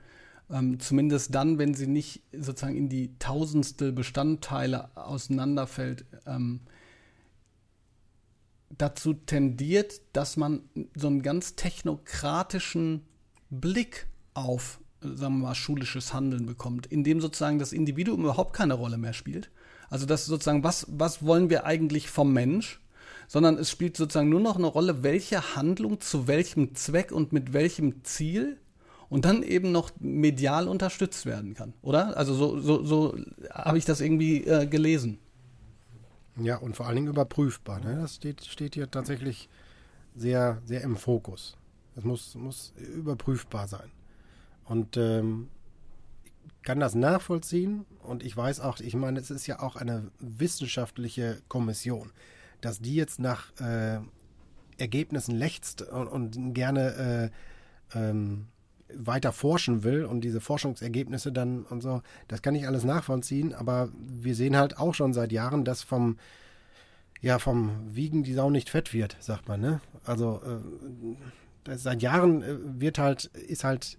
ähm, 0.51 0.79
zumindest 0.79 1.35
dann, 1.35 1.59
wenn 1.59 1.75
sie 1.75 1.87
nicht 1.87 2.23
sozusagen 2.33 2.77
in 2.77 2.89
die 2.89 3.17
tausendstel 3.19 3.93
Bestandteile 3.93 4.91
auseinanderfällt, 4.97 6.05
ähm, 6.27 6.61
dazu 8.71 9.15
tendiert, 9.15 10.01
dass 10.13 10.37
man 10.37 10.63
so 10.95 11.07
einen 11.07 11.23
ganz 11.23 11.57
technokratischen 11.57 13.03
Blick 13.51 14.07
auf, 14.35 14.81
sagen 15.01 15.39
wir 15.39 15.49
mal, 15.49 15.55
schulisches 15.55 16.13
Handeln 16.13 16.47
bekommt, 16.47 16.87
in 16.87 17.05
dem 17.05 17.21
sozusagen 17.21 17.59
das 17.59 17.73
Individuum 17.73 18.21
überhaupt 18.21 18.55
keine 18.55 18.75
Rolle 18.75 18.99
mehr 18.99 19.13
spielt. 19.13 19.51
Also 19.89 20.05
das 20.05 20.27
sozusagen, 20.27 20.65
was, 20.65 20.87
was 20.91 21.25
wollen 21.25 21.49
wir 21.49 21.65
eigentlich 21.65 22.09
vom 22.11 22.33
Mensch? 22.33 22.81
Sondern 23.29 23.59
es 23.59 23.71
spielt 23.71 23.97
sozusagen 23.97 24.29
nur 24.29 24.41
noch 24.41 24.57
eine 24.57 24.67
Rolle, 24.67 25.03
welche 25.03 25.57
Handlung 25.57 26.01
zu 26.01 26.29
welchem 26.29 26.75
Zweck 26.75 27.13
und 27.13 27.33
mit 27.33 27.53
welchem 27.53 28.05
Ziel 28.05 28.59
und 29.09 29.25
dann 29.25 29.43
eben 29.43 29.73
noch 29.73 29.91
medial 30.01 30.69
unterstützt 30.69 31.27
werden 31.27 31.55
kann, 31.55 31.73
oder? 31.83 32.17
Also 32.17 32.35
so, 32.35 32.61
so, 32.61 32.85
so 32.85 33.17
habe 33.51 33.79
ich 33.79 33.85
das 33.85 34.01
irgendwie 34.01 34.45
äh, 34.45 34.67
gelesen. 34.67 35.19
Ja, 36.39 36.57
und 36.57 36.77
vor 36.77 36.87
allen 36.87 36.97
Dingen 36.97 37.09
überprüfbar. 37.09 37.81
Ne? 37.81 37.97
Das 38.01 38.17
steht, 38.17 38.45
steht 38.45 38.75
hier 38.75 38.91
tatsächlich 38.91 39.49
sehr, 40.15 40.61
sehr 40.65 40.83
im 40.83 40.97
Fokus. 40.97 41.57
Es 41.95 42.05
muss, 42.05 42.35
muss 42.35 42.75
überprüfbar 42.77 43.69
sein. 43.69 43.91
Und 44.65 44.97
ähm, 44.97 45.49
ich 46.45 46.63
kann 46.63 46.81
das 46.81 46.95
nachvollziehen 46.95 47.87
und 48.03 48.25
ich 48.25 48.37
weiß 48.37 48.61
auch, 48.61 48.81
ich 48.81 48.95
meine, 48.95 49.21
es 49.21 49.31
ist 49.31 49.47
ja 49.47 49.61
auch 49.61 49.77
eine 49.77 50.11
wissenschaftliche 50.19 51.41
Kommission, 51.49 52.11
dass 52.61 52.81
die 52.81 52.95
jetzt 52.95 53.19
nach 53.19 53.53
äh, 53.61 53.99
Ergebnissen 54.79 55.35
lechzt 55.35 55.83
und, 55.83 56.09
und 56.09 56.55
gerne 56.55 57.31
äh, 57.95 57.99
ähm, 57.99 58.47
weiter 58.95 59.33
forschen 59.33 59.83
will 59.83 60.05
und 60.05 60.21
diese 60.23 60.41
Forschungsergebnisse 60.41 61.33
dann 61.33 61.65
und 61.65 61.83
so, 61.83 62.03
das 62.29 62.43
kann 62.43 62.55
ich 62.55 62.67
alles 62.67 62.85
nachvollziehen, 62.85 63.53
aber 63.55 63.89
wir 63.97 64.35
sehen 64.35 64.57
halt 64.57 64.79
auch 64.79 64.95
schon 64.95 65.13
seit 65.13 65.33
Jahren, 65.33 65.65
dass 65.65 65.83
vom 65.83 66.19
ja, 67.23 67.39
vom 67.39 67.95
Wiegen 67.95 68.23
die 68.23 68.35
Sau 68.35 68.51
nicht 68.51 68.69
fett 68.69 68.93
wird, 68.93 69.17
sagt 69.21 69.49
man, 69.49 69.61
ne? 69.61 69.81
Also 70.05 70.41
äh, 71.67 71.77
seit 71.77 72.03
Jahren 72.03 72.43
äh, 72.43 72.57
wird 72.81 72.99
halt, 72.99 73.25
ist 73.25 73.65
halt 73.65 73.99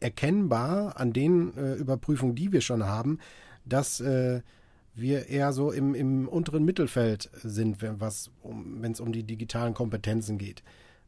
erkennbar 0.00 0.98
an 0.98 1.12
den 1.12 1.56
äh, 1.56 1.74
Überprüfungen, 1.74 2.34
die 2.34 2.52
wir 2.52 2.62
schon 2.62 2.84
haben, 2.84 3.18
dass 3.64 4.00
äh, 4.00 4.42
wir 4.94 5.28
eher 5.28 5.52
so 5.52 5.72
im, 5.72 5.94
im 5.94 6.28
unteren 6.28 6.64
Mittelfeld 6.64 7.30
sind, 7.42 7.82
wenn 7.82 8.00
es 8.00 8.30
um, 8.42 8.84
um 9.00 9.12
die 9.12 9.24
digitalen 9.24 9.74
Kompetenzen 9.74 10.38
geht. 10.38 10.62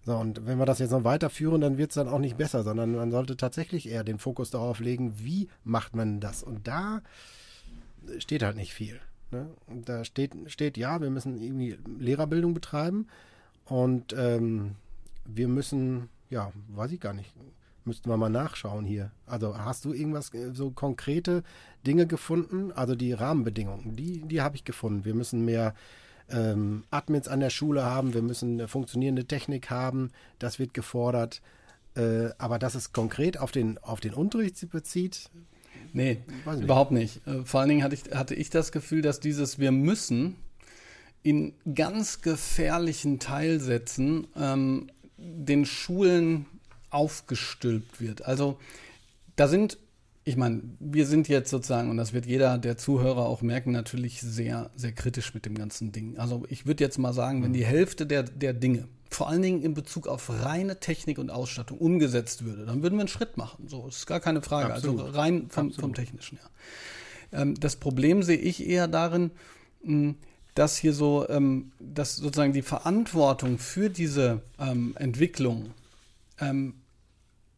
So, 0.04 0.16
und 0.16 0.46
wenn 0.46 0.58
wir 0.58 0.66
das 0.66 0.78
jetzt 0.78 0.92
noch 0.92 1.04
weiterführen, 1.04 1.60
dann 1.60 1.78
wird 1.78 1.90
es 1.90 1.96
dann 1.96 2.08
auch 2.08 2.20
nicht 2.20 2.36
besser, 2.36 2.62
sondern 2.62 2.94
man 2.94 3.10
sollte 3.10 3.36
tatsächlich 3.36 3.88
eher 3.88 4.04
den 4.04 4.18
Fokus 4.18 4.50
darauf 4.50 4.78
legen, 4.78 5.14
wie 5.18 5.48
macht 5.64 5.96
man 5.96 6.20
das? 6.20 6.44
Und 6.44 6.68
da 6.68 7.02
steht 8.18 8.44
halt 8.44 8.56
nicht 8.56 8.72
viel. 8.72 9.00
Ne? 9.32 9.48
Da 9.84 10.04
steht, 10.04 10.32
steht, 10.46 10.76
ja, 10.76 11.00
wir 11.00 11.10
müssen 11.10 11.40
irgendwie 11.40 11.76
Lehrerbildung 11.98 12.54
betreiben 12.54 13.08
und 13.64 14.14
ähm, 14.16 14.76
wir 15.24 15.48
müssen, 15.48 16.08
ja, 16.30 16.52
weiß 16.68 16.92
ich 16.92 17.00
gar 17.00 17.12
nicht, 17.12 17.34
müssten 17.86 18.10
wir 18.10 18.16
mal 18.16 18.28
nachschauen 18.28 18.84
hier. 18.84 19.12
Also 19.26 19.56
hast 19.56 19.84
du 19.84 19.92
irgendwas, 19.92 20.32
äh, 20.34 20.52
so 20.52 20.70
konkrete 20.70 21.42
Dinge 21.86 22.06
gefunden? 22.06 22.72
Also 22.72 22.94
die 22.94 23.12
Rahmenbedingungen, 23.12 23.96
die, 23.96 24.20
die 24.22 24.40
habe 24.40 24.56
ich 24.56 24.64
gefunden. 24.64 25.04
Wir 25.04 25.14
müssen 25.14 25.44
mehr 25.44 25.74
ähm, 26.28 26.84
Admins 26.90 27.28
an 27.28 27.40
der 27.40 27.50
Schule 27.50 27.84
haben, 27.84 28.14
wir 28.14 28.22
müssen 28.22 28.54
eine 28.54 28.68
funktionierende 28.68 29.26
Technik 29.26 29.70
haben, 29.70 30.10
das 30.38 30.58
wird 30.58 30.74
gefordert. 30.74 31.40
Äh, 31.94 32.30
aber 32.38 32.58
dass 32.58 32.74
es 32.74 32.92
konkret 32.92 33.38
auf 33.38 33.52
den, 33.52 33.78
auf 33.78 34.00
den 34.00 34.14
Unterricht 34.14 34.68
bezieht, 34.70 35.30
Nee, 35.92 36.18
nicht. 36.46 36.62
überhaupt 36.62 36.90
nicht. 36.90 37.26
Äh, 37.26 37.44
vor 37.44 37.60
allen 37.60 37.68
Dingen 37.70 37.82
hatte 37.82 37.94
ich, 37.94 38.14
hatte 38.14 38.34
ich 38.34 38.50
das 38.50 38.72
Gefühl, 38.72 39.02
dass 39.02 39.20
dieses 39.20 39.58
Wir 39.58 39.72
müssen 39.72 40.36
in 41.22 41.54
ganz 41.74 42.20
gefährlichen 42.20 43.18
Teilsätzen 43.18 44.26
ähm, 44.36 44.90
den 45.16 45.64
Schulen 45.64 46.46
aufgestülpt 46.96 48.00
wird. 48.00 48.24
Also 48.24 48.58
da 49.36 49.46
sind 49.48 49.78
ich 50.28 50.36
meine, 50.36 50.60
wir 50.80 51.06
sind 51.06 51.28
jetzt 51.28 51.50
sozusagen, 51.50 51.88
und 51.88 51.98
das 51.98 52.12
wird 52.12 52.26
jeder 52.26 52.58
der 52.58 52.76
Zuhörer 52.76 53.26
auch 53.26 53.42
merken, 53.42 53.70
natürlich 53.70 54.20
sehr, 54.20 54.70
sehr 54.74 54.90
kritisch 54.90 55.32
mit 55.34 55.46
dem 55.46 55.54
ganzen 55.54 55.92
Ding. 55.92 56.18
Also 56.18 56.44
ich 56.48 56.66
würde 56.66 56.82
jetzt 56.82 56.98
mal 56.98 57.12
sagen, 57.12 57.44
wenn 57.44 57.52
die 57.52 57.64
Hälfte 57.64 58.06
der, 58.06 58.24
der 58.24 58.52
Dinge, 58.52 58.88
vor 59.08 59.28
allen 59.28 59.40
Dingen 59.40 59.62
in 59.62 59.74
Bezug 59.74 60.08
auf 60.08 60.28
reine 60.28 60.80
Technik 60.80 61.18
und 61.18 61.30
Ausstattung, 61.30 61.78
umgesetzt 61.78 62.44
würde, 62.44 62.66
dann 62.66 62.82
würden 62.82 62.94
wir 62.94 63.02
einen 63.02 63.08
Schritt 63.08 63.36
machen. 63.36 63.68
So, 63.68 63.86
ist 63.86 64.08
gar 64.08 64.18
keine 64.18 64.42
Frage. 64.42 64.74
Also 64.74 64.88
Absolut. 64.88 65.06
Also 65.06 65.16
rein 65.20 65.46
vom, 65.48 65.72
vom 65.72 65.94
Technischen 65.94 66.38
her. 66.38 66.50
Ähm, 67.30 67.54
das 67.60 67.76
Problem 67.76 68.24
sehe 68.24 68.36
ich 68.36 68.66
eher 68.66 68.88
darin, 68.88 69.30
hm, 69.84 70.16
dass 70.56 70.76
hier 70.76 70.92
so, 70.92 71.28
ähm, 71.28 71.70
dass 71.78 72.16
sozusagen 72.16 72.52
die 72.52 72.62
Verantwortung 72.62 73.58
für 73.58 73.90
diese 73.90 74.42
ähm, 74.58 74.96
Entwicklung 74.98 75.70
ähm, 76.40 76.74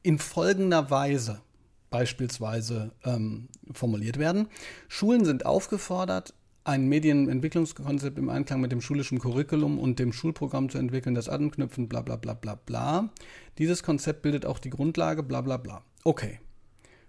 in 0.08 0.18
folgender 0.18 0.88
Weise 0.88 1.42
beispielsweise 1.90 2.92
ähm, 3.04 3.48
formuliert 3.72 4.18
werden. 4.18 4.48
Schulen 4.88 5.26
sind 5.26 5.44
aufgefordert, 5.44 6.32
ein 6.64 6.88
Medienentwicklungskonzept 6.88 8.16
im 8.16 8.30
Einklang 8.30 8.62
mit 8.62 8.72
dem 8.72 8.80
schulischen 8.80 9.18
Curriculum 9.18 9.78
und 9.78 9.98
dem 9.98 10.14
Schulprogramm 10.14 10.70
zu 10.70 10.78
entwickeln, 10.78 11.14
das 11.14 11.28
anknüpfen, 11.28 11.90
bla 11.90 12.00
bla 12.00 12.16
bla 12.16 12.32
bla 12.32 12.54
bla. 12.54 13.10
Dieses 13.58 13.82
Konzept 13.82 14.22
bildet 14.22 14.46
auch 14.46 14.58
die 14.58 14.70
Grundlage, 14.70 15.22
bla 15.22 15.42
bla 15.42 15.58
bla. 15.58 15.82
Okay. 16.04 16.40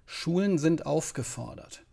Schulen 0.06 0.58
sind 0.58 0.86
aufgefordert. 0.86 1.86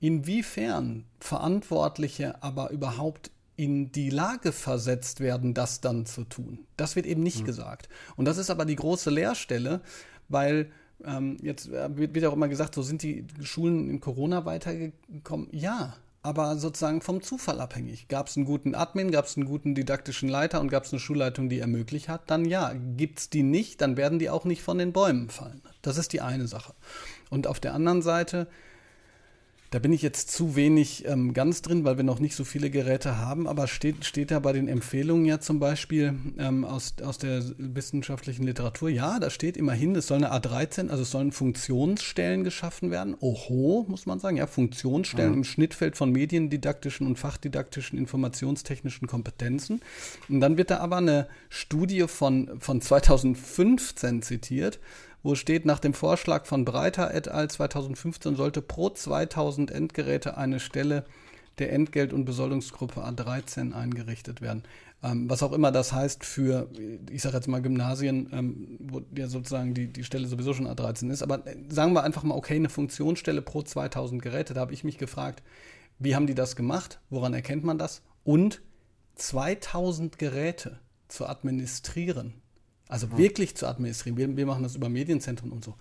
Inwiefern 0.00 1.04
Verantwortliche 1.20 2.42
aber 2.42 2.70
überhaupt 2.70 3.30
in 3.54 3.90
die 3.92 4.10
Lage 4.10 4.52
versetzt 4.52 5.20
werden, 5.20 5.54
das 5.54 5.80
dann 5.80 6.04
zu 6.04 6.24
tun. 6.24 6.66
Das 6.76 6.96
wird 6.96 7.06
eben 7.06 7.22
nicht 7.22 7.42
mhm. 7.42 7.46
gesagt. 7.46 7.88
Und 8.16 8.24
das 8.24 8.38
ist 8.38 8.50
aber 8.50 8.64
die 8.64 8.76
große 8.76 9.10
Leerstelle, 9.10 9.82
weil 10.28 10.70
ähm, 11.04 11.36
jetzt 11.42 11.68
äh, 11.68 11.96
wird, 11.96 12.14
wird 12.14 12.24
auch 12.26 12.32
immer 12.32 12.48
gesagt, 12.48 12.74
so 12.74 12.82
sind 12.82 13.02
die 13.02 13.24
Schulen 13.42 13.88
in 13.88 14.00
Corona 14.00 14.44
weitergekommen. 14.44 15.48
Ja, 15.52 15.94
aber 16.22 16.56
sozusagen 16.56 17.00
vom 17.00 17.22
Zufall 17.22 17.60
abhängig. 17.60 18.08
Gab 18.08 18.26
es 18.26 18.36
einen 18.36 18.44
guten 18.44 18.74
Admin, 18.74 19.10
gab 19.10 19.26
es 19.26 19.36
einen 19.36 19.46
guten 19.46 19.74
didaktischen 19.74 20.28
Leiter 20.28 20.60
und 20.60 20.68
gab 20.68 20.84
es 20.84 20.92
eine 20.92 21.00
Schulleitung, 21.00 21.48
die 21.48 21.60
ermöglicht 21.60 22.08
hat, 22.08 22.30
dann 22.30 22.44
ja. 22.44 22.74
Gibt 22.96 23.20
es 23.20 23.30
die 23.30 23.42
nicht, 23.42 23.80
dann 23.80 23.96
werden 23.96 24.18
die 24.18 24.28
auch 24.28 24.44
nicht 24.44 24.62
von 24.62 24.78
den 24.78 24.92
Bäumen 24.92 25.30
fallen. 25.30 25.62
Das 25.82 25.96
ist 25.96 26.12
die 26.12 26.20
eine 26.20 26.48
Sache. 26.48 26.74
Und 27.30 27.46
auf 27.46 27.60
der 27.60 27.74
anderen 27.74 28.02
Seite 28.02 28.48
Da 29.70 29.78
bin 29.78 29.92
ich 29.92 30.00
jetzt 30.00 30.30
zu 30.30 30.56
wenig 30.56 31.04
ähm, 31.06 31.34
ganz 31.34 31.60
drin, 31.60 31.84
weil 31.84 31.98
wir 31.98 32.04
noch 32.04 32.20
nicht 32.20 32.34
so 32.34 32.44
viele 32.44 32.70
Geräte 32.70 33.18
haben, 33.18 33.46
aber 33.46 33.66
steht, 33.66 34.06
steht 34.06 34.30
da 34.30 34.38
bei 34.38 34.54
den 34.54 34.66
Empfehlungen 34.66 35.26
ja 35.26 35.40
zum 35.40 35.60
Beispiel 35.60 36.14
ähm, 36.38 36.64
aus, 36.64 36.94
aus 37.04 37.18
der 37.18 37.42
wissenschaftlichen 37.58 38.44
Literatur, 38.44 38.88
ja, 38.88 39.18
da 39.18 39.28
steht 39.28 39.58
immerhin, 39.58 39.94
es 39.94 40.06
soll 40.06 40.24
eine 40.24 40.32
A13, 40.32 40.88
also 40.88 41.02
es 41.02 41.10
sollen 41.10 41.32
Funktionsstellen 41.32 42.44
geschaffen 42.44 42.90
werden. 42.90 43.14
Oho, 43.20 43.84
muss 43.88 44.06
man 44.06 44.20
sagen, 44.20 44.38
ja, 44.38 44.46
Funktionsstellen 44.46 45.32
mhm. 45.32 45.38
im 45.38 45.44
Schnittfeld 45.44 45.98
von 45.98 46.12
mediendidaktischen 46.12 47.06
und 47.06 47.18
fachdidaktischen 47.18 47.98
informationstechnischen 47.98 49.06
Kompetenzen. 49.06 49.82
Und 50.30 50.40
dann 50.40 50.56
wird 50.56 50.70
da 50.70 50.78
aber 50.78 50.96
eine 50.96 51.28
Studie 51.50 52.06
von, 52.08 52.58
von 52.58 52.80
2015 52.80 54.22
zitiert, 54.22 54.78
wo 55.22 55.34
steht, 55.34 55.64
nach 55.64 55.78
dem 55.78 55.94
Vorschlag 55.94 56.46
von 56.46 56.64
Breiter 56.64 57.14
et 57.14 57.28
al. 57.28 57.48
2015 57.48 58.36
sollte 58.36 58.62
pro 58.62 58.90
2000 58.90 59.70
Endgeräte 59.70 60.36
eine 60.36 60.60
Stelle 60.60 61.04
der 61.58 61.72
Entgelt- 61.72 62.12
und 62.12 62.24
Besoldungsgruppe 62.24 63.04
A13 63.04 63.72
eingerichtet 63.72 64.40
werden. 64.40 64.62
Ähm, 65.02 65.28
was 65.28 65.42
auch 65.42 65.52
immer 65.52 65.70
das 65.70 65.92
heißt 65.92 66.24
für, 66.24 66.68
ich 67.10 67.22
sage 67.22 67.36
jetzt 67.36 67.48
mal 67.48 67.62
Gymnasien, 67.62 68.30
ähm, 68.32 68.78
wo 68.80 69.02
ja 69.16 69.28
sozusagen 69.28 69.74
die, 69.74 69.92
die 69.92 70.04
Stelle 70.04 70.26
sowieso 70.26 70.54
schon 70.54 70.66
A13 70.66 71.10
ist. 71.10 71.22
Aber 71.22 71.46
äh, 71.46 71.56
sagen 71.68 71.92
wir 71.92 72.04
einfach 72.04 72.22
mal, 72.22 72.34
okay, 72.34 72.56
eine 72.56 72.68
Funktionsstelle 72.68 73.42
pro 73.42 73.62
2000 73.62 74.22
Geräte. 74.22 74.54
Da 74.54 74.60
habe 74.60 74.72
ich 74.72 74.84
mich 74.84 74.98
gefragt, 74.98 75.42
wie 75.98 76.14
haben 76.14 76.26
die 76.26 76.34
das 76.34 76.56
gemacht? 76.56 77.00
Woran 77.10 77.34
erkennt 77.34 77.64
man 77.64 77.78
das? 77.78 78.02
Und 78.24 78.60
2000 79.16 80.18
Geräte 80.18 80.78
zu 81.08 81.26
administrieren 81.26 82.34
also 82.88 83.06
ja. 83.06 83.18
wirklich 83.18 83.56
zu 83.56 83.66
administrieren. 83.66 84.16
Wir, 84.16 84.36
wir, 84.36 84.46
machen 84.46 84.62
das 84.62 84.74
über 84.74 84.88
Medienzentren 84.88 85.52
und 85.52 85.64
so. 85.64 85.74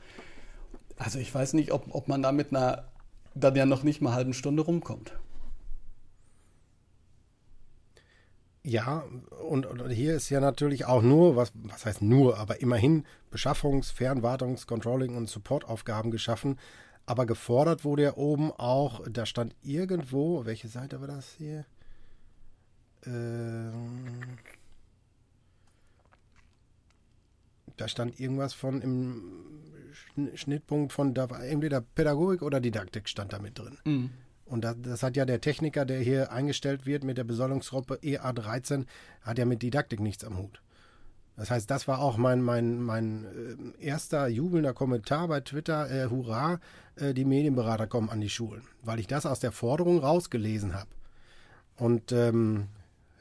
Also 0.98 1.20
ich 1.20 1.34
weiß 1.34 1.54
nicht, 1.54 1.72
ob, 1.72 1.94
ob 1.94 2.08
man 2.08 2.22
da 2.22 2.32
mit 2.32 2.50
einer 2.50 2.86
dann 3.34 3.56
ja 3.56 3.66
noch 3.66 3.84
nicht 3.84 4.02
mal 4.02 4.14
halben 4.14 4.34
Stunde 4.34 4.64
rumkommt. 4.64 5.14
Ja, 8.64 9.06
und, 9.48 9.66
und, 9.66 9.90
hier 9.90 10.16
ist 10.16 10.30
ja 10.30 10.42
natürlich 10.42 10.84
auch 10.86 11.02
nur, 11.02 11.38
was, 11.38 11.54
was 11.54 11.86
heißt 11.86 12.02
nur, 12.02 12.38
aber 12.38 12.60
immerhin 12.60 13.06
Beschaffungs-, 13.32 13.94
Fernwartungs-, 13.94 14.68
Controlling- 14.68 15.16
und 15.16 15.30
Supportaufgaben 15.30 16.12
geschaffen. 16.12 16.60
Aber 17.06 17.26
gefordert 17.26 17.86
wurde 17.86 18.04
ja 18.04 18.18
oben 18.18 18.52
auch, 18.52 19.02
da 19.10 19.26
stand 19.26 19.56
irgendwo, 19.64 20.46
welche 20.46 20.68
Seite 20.68 21.00
war 21.00 21.08
das 21.08 21.32
hier? 21.38 21.66
Ähm, 23.06 24.38
da 27.78 27.88
stand 27.88 28.20
irgendwas 28.20 28.54
von 28.54 28.82
im 28.82 29.24
Schnittpunkt 30.36 30.94
von 30.94 31.14
da 31.14 31.30
war 31.30 31.44
entweder 31.44 31.82
Pädagogik 31.82 32.42
oder 32.42 32.60
Didaktik 32.60 33.08
stand 33.08 33.34
da 33.34 33.40
mit 33.40 33.58
drin. 33.58 33.78
Mhm. 33.86 34.10
Und 34.46 34.64
das, 34.64 34.76
das, 34.82 35.04
hat 35.04 35.18
ja 35.18 35.26
der 35.26 35.42
Techniker, 35.42 35.86
der 35.86 36.00
hier 36.00 36.32
eingestellt 36.32 36.86
wird 36.86 37.04
mit 37.04 37.18
der 37.18 37.26
Besoldungsgruppe 37.26 37.96
EA13, 37.96 38.86
hat 39.22 39.38
ja 39.38 39.46
mit 39.46 39.62
Didaktik 39.62 40.00
nichts 40.00 40.24
am 40.24 40.38
Hut. 40.38 40.62
Das 41.36 41.52
heißt, 41.52 41.70
das 41.70 41.88
war 41.88 42.00
auch 42.00 42.18
mein, 42.18 42.42
mein, 42.42 42.82
mein 42.82 43.26
äh, 43.80 43.86
erster 43.86 44.28
jubelnder 44.28 44.74
Kommentar 44.74 45.28
bei 45.28 45.42
Twitter. 45.42 45.90
Äh, 45.92 46.10
hurra, 46.10 46.60
äh, 46.96 47.14
die 47.14 47.26
Medienberater 47.26 47.86
kommen 47.86 48.10
an 48.10 48.22
die 48.22 48.30
Schulen. 48.30 48.64
Weil 48.82 49.00
ich 49.00 49.06
das 49.06 49.28
aus 49.28 49.40
der 49.40 49.52
Forderung 49.52 50.00
rausgelesen 50.00 50.74
habe. 50.74 50.90
Und 51.76 52.12
ähm, 52.12 52.70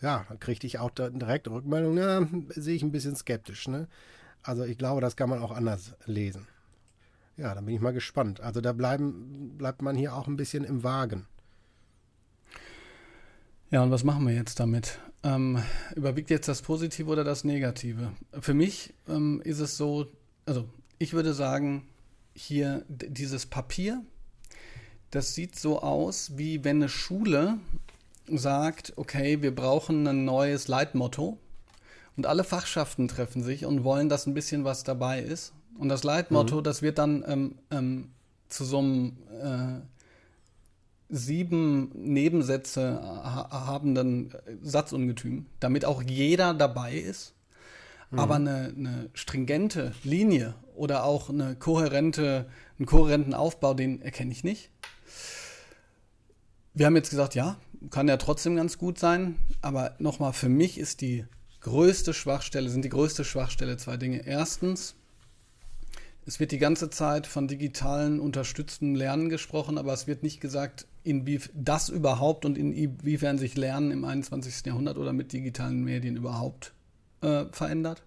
ja, 0.01 0.25
da 0.29 0.37
kriegte 0.37 0.67
ich 0.67 0.79
auch 0.79 0.91
direkt 0.91 1.49
Rückmeldung, 1.49 1.95
na, 1.95 2.27
sehe 2.49 2.75
ich 2.75 2.83
ein 2.83 2.93
bisschen 2.93 3.17
skeptisch. 3.17 3.69
Ne? 3.69 3.87
Also 4.47 4.63
ich 4.65 4.79
glaube, 4.79 5.01
das 5.01 5.17
kann 5.17 5.29
man 5.29 5.41
auch 5.41 5.51
anders 5.51 5.95
lesen. 6.07 6.47
Ja, 7.37 7.55
dann 7.55 7.67
bin 7.67 7.75
ich 7.75 7.81
mal 7.81 7.93
gespannt. 7.93 8.41
Also 8.41 8.61
da 8.61 8.73
bleiben, 8.73 9.59
bleibt 9.59 9.83
man 9.83 9.97
hier 9.97 10.15
auch 10.15 10.29
ein 10.29 10.37
bisschen 10.37 10.65
im 10.65 10.85
Wagen. 10.85 11.27
Ja, 13.71 13.83
und 13.83 13.91
was 13.91 14.05
machen 14.05 14.27
wir 14.27 14.35
jetzt 14.35 14.61
damit? 14.61 15.01
Ähm, 15.25 15.61
überwiegt 15.97 16.31
jetzt 16.31 16.47
das 16.47 16.63
Positive 16.63 17.11
oder 17.11 17.25
das 17.25 17.43
Negative? 17.43 18.13
Für 18.41 18.55
mich 18.55 18.95
ähm, 19.09 19.43
ist 19.45 19.59
es 19.59 19.77
so, 19.77 20.07
also 20.47 20.69
ich 20.99 21.13
würde 21.13 21.35
sagen, 21.35 21.89
hier 22.33 22.85
dieses 22.89 23.47
Papier, 23.47 24.03
das 25.11 25.35
sieht 25.35 25.59
so 25.59 25.83
aus, 25.83 26.39
wie 26.39 26.63
wenn 26.63 26.77
eine 26.77 26.89
Schule 26.89 27.59
sagt, 28.29 28.93
okay, 28.97 29.43
wir 29.43 29.55
brauchen 29.55 30.07
ein 30.07 30.25
neues 30.25 30.69
Leitmotto 30.69 31.39
und 32.17 32.27
alle 32.27 32.45
Fachschaften 32.45 33.09
treffen 33.09 33.43
sich 33.43 33.67
und 33.67 33.85
wollen, 33.85 34.09
dass 34.09 34.27
ein 34.27 34.35
bisschen 34.35 34.65
was 34.65 34.85
dabei 34.85 35.21
ist. 35.21 35.53
Und 35.79 35.89
das 35.89 36.05
Leitmotto, 36.05 36.57
mhm. 36.57 36.63
das 36.63 36.83
wird 36.83 36.99
dann 36.99 37.25
ähm, 37.27 37.55
ähm, 37.71 38.09
zu 38.49 38.65
so 38.65 38.79
einem 38.79 39.17
äh, 39.43 39.81
sieben 41.09 41.91
Nebensätze 41.95 43.01
ha 43.03 43.67
habenden 43.67 44.33
Satzungetüm, 44.63 45.47
damit 45.61 45.85
auch 45.85 46.03
jeder 46.03 46.55
dabei 46.55 46.95
ist. 46.95 47.35
Mhm. 48.11 48.19
Aber 48.19 48.37
eine, 48.37 48.75
eine, 48.77 49.11
stringente 49.15 49.93
Linie 50.03 50.55
oder 50.75 51.05
auch 51.05 51.29
eine 51.29 51.55
kohärente, 51.57 52.47
einen 52.79 52.87
kohärenten 52.87 53.35
Aufbau, 53.35 53.75
den 53.75 54.01
erkenne 54.01 54.33
ich 54.33 54.43
nicht. 54.45 54.71
Wir 56.73 56.87
haben 56.87 56.97
jetzt 56.97 57.11
gesagt, 57.11 57.35
ja, 57.35 57.57
kann 57.91 58.09
ja 58.09 58.17
trotzdem 58.17 58.57
ganz 58.57 58.79
gut 58.79 58.99
sein, 58.99 59.37
aber 59.63 59.95
nochmal, 59.99 60.33
für 60.33 60.49
mich 60.49 60.79
ist 60.79 61.01
die 61.01 61.25
größte 61.67 62.15
Schwachstelle, 62.15 62.71
sind 62.71 62.85
die 62.85 62.91
größte 62.91 63.25
Schwachstelle 63.25 63.77
zwei 63.77 63.97
Dinge. 63.97 64.25
Erstens, 64.25 64.95
es 66.25 66.39
wird 66.39 66.53
die 66.53 66.59
ganze 66.59 66.91
Zeit 66.91 67.27
von 67.27 67.49
digitalen 67.49 68.21
unterstützten 68.21 68.95
Lernen 68.95 69.29
gesprochen, 69.31 69.77
aber 69.77 69.93
es 69.93 70.07
wird 70.07 70.23
nicht 70.23 70.41
gesagt, 70.41 70.87
inwiefern 71.03 71.51
das 71.55 71.89
überhaupt 71.89 72.45
und 72.45 72.57
inwiefern 72.57 73.39
sich 73.39 73.57
Lernen 73.57 73.91
im 73.91 74.05
21. 74.05 74.65
Jahrhundert 74.65 74.97
oder 74.97 75.13
mit 75.13 75.33
digitalen 75.33 75.83
Medien 75.83 76.17
überhaupt 76.17 76.73
äh, 77.23 77.47
verändert. 77.51 78.05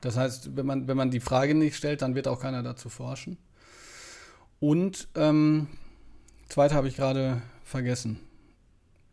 Das 0.00 0.16
heißt, 0.16 0.56
wenn 0.56 0.66
man, 0.66 0.86
wenn 0.86 0.96
man 0.96 1.10
die 1.10 1.18
Frage 1.18 1.56
nicht 1.56 1.74
stellt, 1.74 2.02
dann 2.02 2.14
wird 2.14 2.28
auch 2.28 2.40
keiner 2.40 2.62
dazu 2.62 2.88
forschen. 2.88 3.36
Und 4.60 5.08
ähm, 5.16 5.66
zweite 6.48 6.76
habe 6.76 6.86
ich 6.86 6.94
gerade 6.94 7.42
vergessen. 7.64 8.20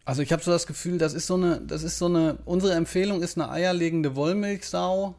Also 0.05 0.21
ich 0.21 0.33
habe 0.33 0.43
so 0.43 0.51
das 0.51 0.67
Gefühl, 0.67 0.97
das 0.97 1.13
ist 1.13 1.27
so 1.27 1.35
eine, 1.35 1.61
das 1.61 1.83
ist 1.83 1.97
so 1.97 2.07
eine, 2.07 2.37
unsere 2.45 2.73
Empfehlung 2.73 3.21
ist 3.21 3.37
eine 3.37 3.49
eierlegende 3.49 4.15
Wollmilchsau 4.15 5.15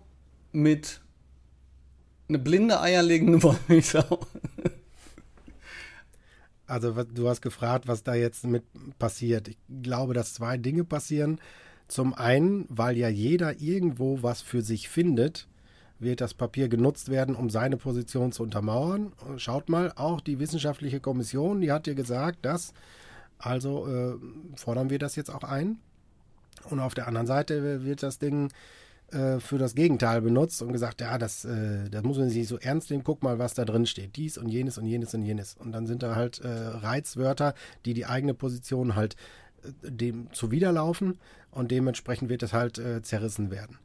mit 0.52 1.00
eine 2.28 2.38
blinde 2.38 2.80
eierlegende 2.80 3.42
Wollmilchsau. 3.42 4.20
Also 6.66 6.92
du 7.04 7.28
hast 7.28 7.42
gefragt, 7.42 7.86
was 7.86 8.02
da 8.02 8.14
jetzt 8.14 8.44
mit 8.44 8.64
passiert. 8.98 9.48
Ich 9.48 9.58
glaube, 9.82 10.14
dass 10.14 10.34
zwei 10.34 10.56
Dinge 10.56 10.84
passieren. 10.84 11.40
Zum 11.88 12.14
einen, 12.14 12.66
weil 12.68 12.96
ja 12.96 13.08
jeder 13.08 13.60
irgendwo 13.60 14.22
was 14.22 14.40
für 14.40 14.62
sich 14.62 14.88
findet, 14.88 15.46
wird 15.98 16.20
das 16.20 16.34
Papier 16.34 16.68
genutzt 16.68 17.10
werden, 17.10 17.34
um 17.34 17.50
seine 17.50 17.76
Position 17.76 18.32
zu 18.32 18.42
untermauern. 18.42 19.12
Schaut 19.36 19.68
mal, 19.68 19.92
auch 19.96 20.20
die 20.20 20.38
wissenschaftliche 20.38 21.00
Kommission, 21.00 21.60
die 21.60 21.70
hat 21.70 21.86
ja 21.86 21.94
gesagt, 21.94 22.44
dass 22.44 22.72
also 23.44 23.86
äh, 23.86 24.14
fordern 24.56 24.90
wir 24.90 24.98
das 24.98 25.16
jetzt 25.16 25.30
auch 25.30 25.44
ein. 25.44 25.78
Und 26.70 26.80
auf 26.80 26.94
der 26.94 27.08
anderen 27.08 27.26
Seite 27.26 27.84
wird 27.84 28.02
das 28.02 28.18
Ding 28.18 28.50
äh, 29.12 29.38
für 29.38 29.58
das 29.58 29.74
Gegenteil 29.74 30.22
benutzt 30.22 30.62
und 30.62 30.72
gesagt, 30.72 31.00
ja, 31.00 31.18
das, 31.18 31.44
äh, 31.44 31.90
das 31.90 32.02
muss 32.02 32.18
man 32.18 32.30
sich 32.30 32.48
so 32.48 32.58
ernst 32.58 32.90
nehmen, 32.90 33.04
guck 33.04 33.22
mal, 33.22 33.38
was 33.38 33.54
da 33.54 33.64
drin 33.64 33.86
steht. 33.86 34.16
Dies 34.16 34.38
und 34.38 34.48
jenes 34.48 34.78
und 34.78 34.86
jenes 34.86 35.14
und 35.14 35.22
jenes. 35.22 35.54
Und 35.54 35.72
dann 35.72 35.86
sind 35.86 36.02
da 36.02 36.16
halt 36.16 36.40
äh, 36.40 36.48
Reizwörter, 36.48 37.54
die 37.84 37.94
die 37.94 38.06
eigene 38.06 38.34
Position 38.34 38.96
halt 38.96 39.16
dem 39.82 40.32
zuwiderlaufen 40.32 41.18
und 41.50 41.70
dementsprechend 41.70 42.28
wird 42.28 42.42
das 42.42 42.52
halt 42.52 42.78
zerrissen 43.02 43.50
werden. 43.50 43.78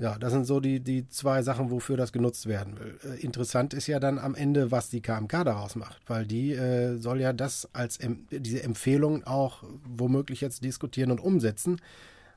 Ja, 0.00 0.18
das 0.18 0.32
sind 0.32 0.46
so 0.46 0.60
die, 0.60 0.80
die 0.80 1.06
zwei 1.10 1.42
Sachen, 1.42 1.70
wofür 1.70 1.98
das 1.98 2.10
genutzt 2.10 2.46
werden 2.46 2.78
will. 2.80 2.98
Äh, 3.04 3.20
interessant 3.20 3.74
ist 3.74 3.86
ja 3.86 4.00
dann 4.00 4.18
am 4.18 4.34
Ende, 4.34 4.70
was 4.70 4.88
die 4.88 5.02
KMK 5.02 5.44
daraus 5.44 5.76
macht, 5.76 6.00
weil 6.06 6.26
die 6.26 6.52
äh, 6.52 6.96
soll 6.96 7.20
ja 7.20 7.34
das 7.34 7.68
als 7.74 7.98
em 7.98 8.26
diese 8.30 8.62
Empfehlung 8.62 9.24
auch 9.24 9.62
womöglich 9.84 10.40
jetzt 10.40 10.64
diskutieren 10.64 11.10
und 11.10 11.20
umsetzen. 11.20 11.82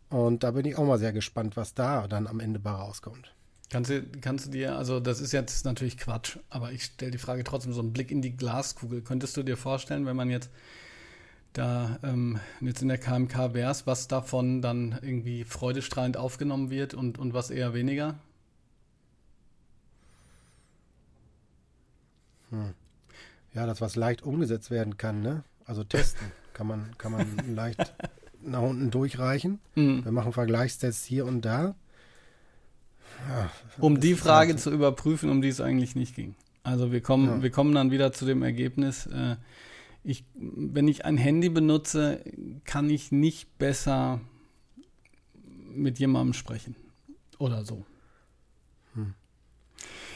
Und 0.10 0.44
da 0.44 0.52
bin 0.52 0.66
ich 0.66 0.78
auch 0.78 0.86
mal 0.86 1.00
sehr 1.00 1.14
gespannt, 1.14 1.56
was 1.56 1.74
da 1.74 2.10
dann 2.10 2.28
am 2.28 2.42
Ende 2.42 2.60
bei 2.60 2.72
rauskommt. 2.72 3.34
Kannst 3.70 3.90
du, 3.90 4.04
kannst 4.20 4.48
du 4.48 4.50
dir, 4.52 4.78
also 4.78 5.00
das 5.00 5.22
ist 5.22 5.32
jetzt 5.32 5.64
natürlich 5.64 5.98
Quatsch, 5.98 6.38
aber 6.50 6.74
ich 6.74 6.84
stelle 6.84 7.12
die 7.12 7.18
Frage 7.18 7.46
trotzdem 7.46 7.72
so 7.72 7.80
einen 7.80 7.94
Blick 7.94 8.12
in 8.12 8.22
die 8.22 8.36
Glaskugel. 8.36 9.02
Könntest 9.02 9.38
du 9.38 9.44
dir 9.44 9.56
vorstellen, 9.56 10.06
wenn 10.06 10.18
man 10.18 10.30
jetzt 10.30 10.50
da 11.54 12.00
ähm, 12.04 12.40
jetzt 12.62 12.82
in 12.82 12.88
der 12.88 12.98
KMK 12.98 13.54
wärst, 13.54 13.88
was 13.88 14.08
davon 14.08 14.62
dann 14.62 14.98
irgendwie 15.02 15.44
freudestrahlend 15.44 16.18
aufgenommen 16.18 16.70
wird 16.70 16.94
und, 16.94 17.18
und 17.20 17.34
was 17.34 17.52
eher 17.52 17.74
weniger? 17.74 18.16
Hm. 22.50 22.74
Ja, 23.54 23.66
das 23.66 23.82
was 23.82 23.96
leicht 23.96 24.24
umgesetzt 24.24 24.72
werden 24.72 24.98
kann, 24.98 25.22
ne? 25.22 25.44
Also 25.66 25.84
testen 25.84 26.32
kann 26.54 26.68
man, 26.68 26.98
kann 26.98 27.12
man 27.12 27.56
leicht 27.56 27.94
nach 28.42 28.62
unten 28.62 28.92
durchreichen. 28.92 29.60
Mhm. 29.76 30.04
Wir 30.04 30.12
machen 30.12 30.34
Vergleichstests 30.34 31.06
hier 31.06 31.26
und 31.26 31.44
da. 31.44 31.76
Ja, 33.30 33.50
um 33.80 34.00
die 34.00 34.16
Frage 34.16 34.54
halt 34.54 34.60
zu 34.60 34.72
überprüfen, 34.72 35.30
um 35.30 35.42
die 35.42 35.48
es 35.48 35.62
eigentlich 35.62 35.96
nicht 35.96 36.16
ging. 36.16 36.36
Also 36.64 36.92
wir 36.92 37.02
kommen, 37.02 37.28
ja. 37.28 37.44
wir 37.44 37.52
kommen 37.52 37.74
dann 37.74 37.92
wieder 37.92 38.12
zu 38.12 38.26
dem 38.26 38.42
Ergebnis, 38.42 39.06
äh, 39.08 39.36
ich, 40.04 40.26
wenn 40.36 40.88
ich 40.88 41.06
ein 41.06 41.18
Handy 41.18 41.50
benutze, 41.50 42.24
kann 42.66 42.90
ich 42.90 43.12
nicht 43.12 43.58
besser 43.58 44.22
mit 45.74 46.00
jemandem 46.00 46.34
sprechen. 46.34 46.76
Oder 47.40 47.66
so. 47.66 47.86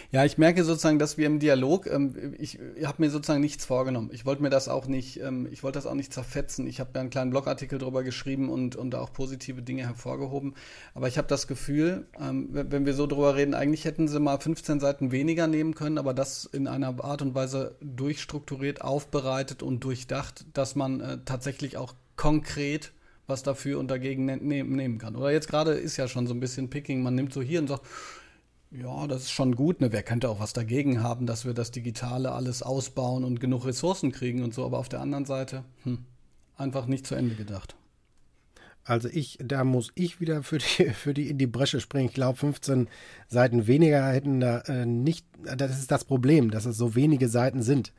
Ja, 0.10 0.24
ich 0.24 0.38
merke 0.38 0.64
sozusagen, 0.64 1.00
dass 1.00 1.18
wir 1.18 1.28
im 1.28 1.40
Dialog, 1.40 1.86
ähm, 1.88 2.34
ich, 2.40 2.60
ich 2.76 2.86
habe 2.86 3.02
mir 3.02 3.10
sozusagen 3.10 3.42
nichts 3.42 3.66
vorgenommen. 3.66 4.10
Ich 4.14 4.26
wollte 4.26 4.42
mir 4.42 4.50
das 4.50 4.70
auch 4.70 4.88
nicht, 4.88 5.20
ähm, 5.20 5.50
ich 5.52 5.64
wollte 5.64 5.78
das 5.78 5.86
auch 5.86 5.96
nicht 5.96 6.14
zerfetzen. 6.14 6.66
Ich 6.66 6.80
habe 6.80 6.92
da 6.94 7.02
einen 7.02 7.10
kleinen 7.10 7.32
Blogartikel 7.32 7.78
drüber 7.78 8.04
geschrieben 8.04 8.50
und, 8.50 8.78
und 8.78 8.96
auch 8.96 9.12
positive 9.12 9.62
Dinge 9.62 9.86
hervorgehoben. 9.86 10.56
Aber 10.94 11.10
ich 11.10 11.18
habe 11.18 11.28
das 11.28 11.48
Gefühl, 11.48 12.06
ähm, 12.22 12.48
wenn 12.52 12.86
wir 12.86 12.94
so 12.94 13.06
drüber 13.06 13.36
reden, 13.36 13.54
eigentlich 13.54 13.84
hätten 13.84 14.08
sie 14.08 14.22
mal 14.22 14.40
15 14.40 14.80
Seiten 14.80 15.12
weniger 15.12 15.48
nehmen 15.48 15.76
können, 15.76 15.98
aber 15.98 16.14
das 16.14 16.46
in 16.46 16.68
einer 16.68 17.04
Art 17.04 17.22
und 17.22 17.36
Weise 17.36 17.76
durchstrukturiert, 17.82 18.82
aufbereitet 18.82 19.62
und 19.62 19.84
durchdacht, 19.84 20.46
dass 20.54 20.76
man 20.76 21.02
äh, 21.02 21.18
tatsächlich 21.26 21.76
auch 21.76 21.94
konkret 22.16 22.94
was 23.28 23.44
dafür 23.44 23.78
und 23.78 23.92
dagegen 23.92 24.24
ne 24.24 24.38
nehmen 24.38 25.00
kann. 25.00 25.18
Oder 25.18 25.32
jetzt 25.32 25.50
gerade 25.50 25.74
ist 25.74 25.98
ja 25.98 26.08
schon 26.08 26.28
so 26.28 26.34
ein 26.34 26.40
bisschen 26.40 26.70
Picking, 26.70 27.04
man 27.04 27.14
nimmt 27.14 27.34
so 27.34 27.42
hier 27.42 27.60
und 27.60 27.68
sagt, 27.68 27.84
ja, 28.72 29.08
das 29.08 29.24
ist 29.24 29.32
schon 29.32 29.56
gut. 29.56 29.82
Ne? 29.82 29.92
Wer 29.92 30.04
könnte 30.04 30.30
auch 30.30 30.40
was 30.40 30.54
dagegen 30.54 31.02
haben, 31.02 31.26
dass 31.26 31.46
wir 31.46 31.54
das 31.54 31.72
Digitale 31.72 32.32
alles 32.32 32.62
ausbauen 32.64 33.24
und 33.24 33.40
genug 33.40 33.66
Ressourcen 33.66 34.12
kriegen 34.12 34.44
und 34.44 34.54
so. 34.54 34.66
Aber 34.66 34.80
auf 34.80 34.90
der 34.90 35.02
anderen 35.02 35.26
Seite, 35.26 35.64
hm, 35.84 36.00
einfach 36.58 36.86
nicht 36.86 37.08
zu 37.08 37.16
Ende 37.16 37.36
gedacht. 37.36 37.76
Also 38.84 39.10
ich, 39.10 39.38
da 39.44 39.66
muss 39.66 39.92
ich 39.96 40.22
wieder 40.22 40.44
für 40.44 40.60
die, 40.60 40.90
für 40.94 41.14
die 41.14 41.30
in 41.30 41.38
die 41.38 41.48
Bresche 41.48 41.82
springen. 41.82 42.08
Ich 42.08 42.14
glaube, 42.14 42.38
15 42.38 42.88
Seiten 43.28 43.68
weniger 43.68 44.08
hätten 44.08 44.40
da 44.40 44.60
äh, 44.62 44.86
nicht, 44.86 45.26
das 45.44 45.80
ist 45.80 45.92
das 45.92 46.06
Problem, 46.06 46.52
dass 46.52 46.66
es 46.66 46.78
so 46.78 46.96
wenige 46.96 47.30
Seiten 47.30 47.62
sind. 47.62 47.94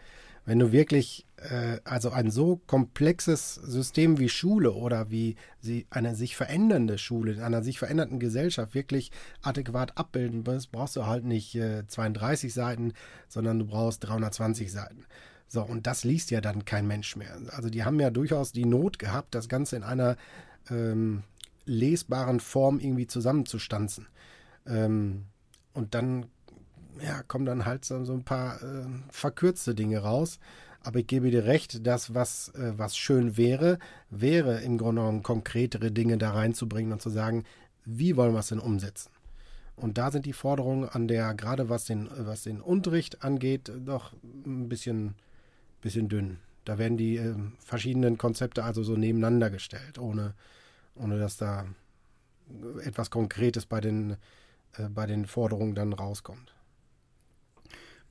Wenn 0.44 0.59
du 0.59 0.72
wirklich 0.72 1.26
äh, 1.42 1.81
also 1.85 2.11
ein 2.11 2.31
so 2.31 2.57
komplexes 2.66 3.55
System 3.55 4.18
wie 4.18 4.29
Schule 4.29 4.72
oder 4.72 5.11
wie 5.11 5.37
sie 5.61 5.87
eine 5.90 6.14
sich 6.14 6.37
verändernde 6.37 6.98
Schule 6.98 7.33
in 7.33 7.40
einer 7.40 7.62
sich 7.62 7.79
verändernden 7.79 8.18
Gesellschaft 8.18 8.74
wirklich 8.74 9.11
adäquat 9.42 9.96
abbilden 9.96 10.46
willst, 10.46 10.72
brauchst 10.72 10.96
du 10.96 11.07
halt 11.07 11.24
nicht 11.24 11.55
äh, 11.55 11.87
32 11.87 12.53
Seiten, 12.53 12.92
sondern 13.29 13.59
du 13.59 13.66
brauchst 13.66 14.05
320 14.05 14.70
Seiten. 14.72 15.05
So, 15.46 15.62
und 15.62 15.87
das 15.87 16.05
liest 16.05 16.31
ja 16.31 16.40
dann 16.40 16.64
kein 16.64 16.87
Mensch 16.87 17.16
mehr. 17.16 17.38
Also 17.57 17.70
die 17.70 17.85
haben 17.85 17.98
ja 18.01 18.11
durchaus 18.11 18.53
die 18.53 18.66
Not 18.66 18.98
gehabt, 18.98 19.35
das 19.35 19.48
Ganze 19.48 19.77
in 19.77 19.83
einer 19.83 20.16
ähm, 20.70 21.22
lesbaren 21.64 22.40
Form 22.40 22.81
irgendwie 22.81 23.07
zusammenzustanzen. 23.07 24.09
Ähm, 24.66 25.24
und 25.72 25.94
dann 25.94 26.27
ja, 27.01 27.22
kommen 27.22 27.46
dann 27.46 27.64
halt 27.64 27.85
so, 27.85 28.05
so 28.05 28.12
ein 28.12 28.24
paar 28.24 28.62
äh, 28.62 28.87
verkürzte 29.11 29.74
Dinge 29.74 30.01
raus. 30.01 30.38
Aber 30.83 31.01
ich 31.01 31.07
gebe 31.07 31.31
dir 31.31 31.45
recht, 31.45 31.87
dass 31.87 32.14
was, 32.14 32.51
äh, 32.55 32.73
was 32.77 32.97
schön 32.97 33.37
wäre, 33.37 33.79
wäre 34.11 34.61
im 34.62 34.79
Grunde 34.79 35.03
genommen 35.03 35.23
konkretere 35.23 35.91
Dinge 35.91 36.19
da 36.19 36.31
reinzubringen 36.33 36.93
und 36.93 37.03
zu 37.03 37.11
sagen, 37.11 37.45
wie 37.85 38.17
wollen 38.17 38.33
wir 38.33 38.41
es 38.41 38.49
denn 38.49 38.59
umsetzen? 38.59 39.11
Und 39.77 39.97
da 39.97 40.11
sind 40.11 40.27
die 40.27 40.33
Forderungen 40.33 40.88
an 40.88 41.09
der, 41.09 41.35
gerade 41.35 41.69
was 41.69 41.85
den, 41.85 42.09
was 42.17 42.43
den 42.43 42.61
Unterricht 42.61 43.23
angeht, 43.23 43.71
doch 43.85 44.12
ein 44.23 44.69
bisschen, 44.69 45.14
bisschen 45.81 46.09
dünn. 46.09 46.38
Da 46.64 46.79
werden 46.79 46.97
die 46.97 47.17
äh, 47.17 47.35
verschiedenen 47.61 48.19
Konzepte 48.19 48.64
also 48.64 48.83
so 48.83 48.97
nebeneinander 48.97 49.51
gestellt, 49.51 49.99
ohne, 49.99 50.35
ohne 50.97 51.19
dass 51.19 51.37
da 51.37 51.67
etwas 52.85 53.11
Konkretes 53.11 53.67
bei 53.67 53.81
den, 53.81 54.17
äh, 54.77 54.88
bei 54.88 55.07
den 55.07 55.27
Forderungen 55.27 55.75
dann 55.75 55.93
rauskommt. 55.93 56.55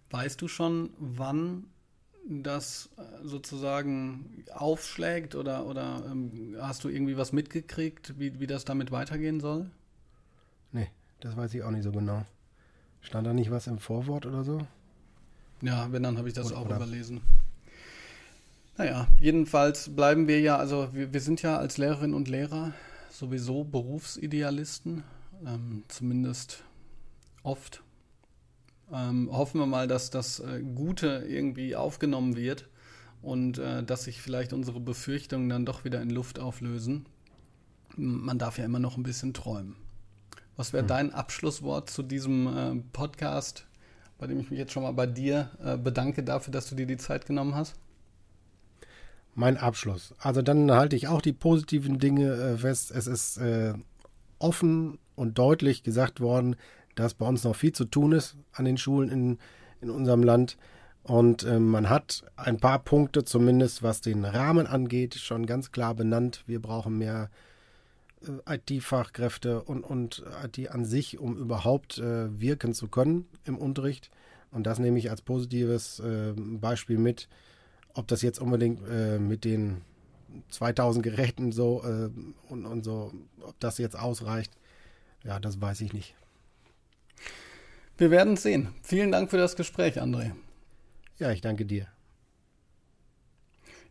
Weißt 0.10 0.41
du 0.41 0.47
schon, 0.47 0.91
wann 0.97 1.67
das 2.27 2.89
äh, 2.97 3.25
sozusagen 3.25 4.43
aufschlägt 4.53 5.35
oder, 5.35 5.65
oder 5.65 6.03
ähm, 6.09 6.55
hast 6.59 6.83
du 6.83 6.89
irgendwie 6.89 7.17
was 7.17 7.31
mitgekriegt, 7.31 8.19
wie, 8.19 8.39
wie 8.39 8.47
das 8.47 8.65
damit 8.65 8.91
weitergehen 8.91 9.39
soll? 9.39 9.69
Nee, 10.71 10.89
das 11.21 11.37
weiß 11.37 11.53
ich 11.53 11.63
auch 11.63 11.71
nicht 11.71 11.83
so 11.83 11.91
genau. 11.91 12.25
Stand 13.01 13.25
da 13.25 13.33
nicht 13.33 13.51
was 13.51 13.67
im 13.67 13.79
Vorwort 13.79 14.25
oder 14.25 14.43
so? 14.43 14.67
Ja, 15.61 15.91
wenn, 15.91 16.03
dann 16.03 16.17
habe 16.17 16.27
ich 16.27 16.33
das 16.33 16.47
oder, 16.47 16.57
auch 16.57 16.65
oder? 16.65 16.75
überlesen. 16.75 17.21
Naja, 18.77 19.07
jedenfalls 19.19 19.95
bleiben 19.95 20.27
wir 20.27 20.39
ja, 20.39 20.57
also 20.57 20.89
wir, 20.93 21.13
wir 21.13 21.21
sind 21.21 21.41
ja 21.41 21.57
als 21.57 21.77
Lehrerinnen 21.77 22.13
und 22.13 22.27
Lehrer 22.27 22.73
sowieso 23.09 23.63
Berufsidealisten, 23.63 25.03
ähm, 25.45 25.83
zumindest 25.87 26.63
oft 27.41 27.81
ähm, 28.91 29.30
hoffen 29.32 29.60
wir 29.60 29.65
mal, 29.65 29.88
dass 29.88 30.10
das 30.10 30.39
äh, 30.39 30.62
Gute 30.62 31.26
irgendwie 31.28 31.76
aufgenommen 31.76 32.36
wird 32.36 32.67
und 33.21 33.58
äh, 33.58 33.84
dass 33.84 34.06
sich 34.06 34.21
vielleicht 34.21 34.54
unsere 34.54 34.80
Befürchtungen 34.80 35.50
dann 35.50 35.65
doch 35.65 35.84
wieder 35.84 36.02
in 36.02 36.10
Luft 36.10 36.39
auflösen. 36.39 37.06
Man 37.95 38.38
darf 38.38 38.58
ja 38.58 38.65
immer 38.65 38.80
noch 38.80 38.97
ein 38.97 39.04
bisschen 39.04 39.34
träumen. 39.34 39.76
Was 40.56 40.73
wäre 40.73 40.84
hm. 40.84 40.88
dein 40.88 41.13
Abschlusswort 41.13 41.89
zu 41.89 42.04
diesem 42.04 42.47
äh, 42.47 42.76
Podcast, 42.93 43.65
bei 44.17 44.28
dem 44.28 44.39
ich 44.39 44.50
mich 44.50 44.60
jetzt 44.60 44.71
schon 44.71 44.84
mal 44.84 44.93
bei 44.93 45.08
dir 45.08 45.52
äh, 45.63 45.78
bedanke 45.78 46.23
dafür, 46.23 46.52
dass 46.52 46.69
du 46.69 46.76
dir 46.76 46.86
die 46.86 46.97
Zeit 46.97 47.26
genommen 47.26 47.56
hast? 47.56 47.76
Mein 49.36 49.58
Abschluss. 49.58 50.15
Also 50.19 50.41
dann 50.41 50.71
halte 50.71 50.95
ich 50.95 51.08
auch 51.08 51.21
die 51.21 51.34
positiven 51.34 52.00
Dinge 52.00 52.34
äh, 52.34 52.58
fest. 52.58 52.91
Es 52.91 53.06
ist 53.06 53.39
offen 54.39 55.00
und 55.15 55.38
deutlich 55.38 55.84
gesagt 55.84 56.21
worden, 56.21 56.56
dass 56.99 57.13
bei 57.13 57.27
uns 57.27 57.43
noch 57.43 57.55
viel 57.55 57.73
zu 57.73 57.86
tun 57.86 58.12
ist 58.12 58.36
an 58.53 58.65
den 58.65 58.77
Schulen 58.77 59.10
in, 59.10 59.38
in 59.81 59.89
unserem 59.89 60.23
Land. 60.23 60.57
Und 61.03 61.43
äh, 61.43 61.60
man 61.60 61.89
hat 61.89 62.25
ein 62.36 62.57
paar 62.57 62.79
Punkte, 62.79 63.23
zumindest 63.23 63.81
was 63.81 64.01
den 64.01 64.25
Rahmen 64.25 64.67
angeht, 64.67 65.15
schon 65.15 65.45
ganz 65.45 65.71
klar 65.71 65.95
benannt. 65.95 66.43
Wir 66.47 66.62
brauchen 66.62 66.97
mehr 66.97 67.29
äh, 68.47 68.55
IT-Fachkräfte 68.55 69.63
und, 69.63 69.83
und 69.83 70.23
IT 70.43 70.69
an 70.69 70.83
sich, 70.83 71.17
um 71.17 71.38
überhaupt 71.38 71.97
äh, 71.99 72.39
wirken 72.39 72.73
zu 72.73 72.88
können 72.89 73.25
im 73.45 73.57
Unterricht. 73.57 74.12
Und 74.51 74.67
das 74.67 74.79
nehme 74.79 74.99
ich 74.99 75.10
als 75.10 75.21
positives 75.21 75.99
äh, 75.99 76.33
Beispiel 76.36 76.97
mit. 76.97 77.29
Ob 77.93 78.07
das 78.07 78.21
jetzt 78.21 78.39
unbedingt 78.39 78.81
äh, 78.89 79.17
mit 79.17 79.45
den 79.45 79.81
2000 80.49 81.03
Geräten 81.03 81.51
so 81.51 81.83
äh, 81.83 82.10
und, 82.49 82.65
und 82.65 82.83
so, 82.83 83.13
ob 83.41 83.60
das 83.60 83.77
jetzt 83.77 83.97
ausreicht, 83.97 84.51
ja, 85.23 85.39
das 85.39 85.62
weiß 85.62 85.81
ich 85.81 85.93
nicht. 85.93 86.15
Wir 87.97 88.12
werden 88.12 88.38
sehen. 88.38 88.67
Vielen 88.83 89.12
Dank 89.12 89.31
für 89.31 89.38
das 89.38 89.55
Gespräch, 89.55 89.99
André. 89.99 90.31
Ja, 91.17 91.31
ich 91.31 91.41
danke 91.41 91.65
dir. 91.65 91.88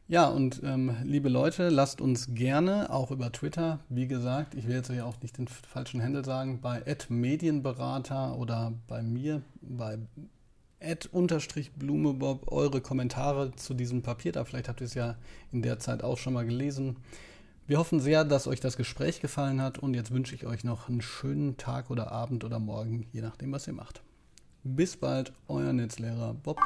Ja, 0.07 0.29
und 0.29 0.62
ähm, 0.62 0.97
liebe 1.03 1.29
Leute, 1.29 1.71
lasst 1.71 2.01
uns 2.01 2.33
gerne 2.33 2.90
auch 2.90 3.11
über 3.11 3.33
Twitter, 3.33 3.81
wie 3.88 4.07
gesagt, 4.07 4.55
ich 4.55 4.69
will 4.69 4.77
jetzt 4.77 4.90
ja 4.90 5.05
auch 5.05 5.21
nicht 5.21 5.37
den 5.37 5.49
falschen 5.49 6.01
Händel 6.01 6.25
sagen, 6.25 6.61
bei 6.61 6.81
Medienberater 7.09 8.38
oder 8.38 8.73
bei 8.87 9.03
mir, 9.03 9.42
bei 9.61 9.99
Blumebob 11.77 12.53
eure 12.53 12.81
Kommentare 12.81 13.57
zu 13.57 13.75
diesem 13.75 14.03
Papier 14.03 14.31
da. 14.31 14.45
Vielleicht 14.45 14.69
habt 14.69 14.81
ihr 14.81 14.85
es 14.85 14.95
ja 14.95 15.16
in 15.51 15.62
der 15.62 15.81
Zeit 15.81 16.05
auch 16.05 16.19
schon 16.19 16.35
mal 16.35 16.47
gelesen. 16.47 16.99
Wir 17.68 17.79
hoffen 17.79 17.98
sehr, 17.98 18.24
dass 18.24 18.46
euch 18.46 18.61
das 18.61 18.76
Gespräch 18.76 19.20
gefallen 19.20 19.61
hat 19.61 19.81
und 19.81 19.94
jetzt 19.94 20.12
wünsche 20.12 20.37
ich 20.37 20.46
euch 20.46 20.62
noch 20.62 20.88
einen 20.88 21.00
schönen 21.00 21.57
Tag 21.57 21.90
oder 21.90 22.12
Abend 22.12 22.44
oder 22.44 22.61
Morgen, 22.61 23.09
je 23.12 23.22
nachdem, 23.22 23.50
was 23.50 23.66
ihr 23.66 23.72
macht. 23.72 24.02
Bis 24.62 24.96
bald, 24.96 25.33
euer 25.48 25.72
Netzlehrer 25.72 26.35
Bob. 26.35 26.61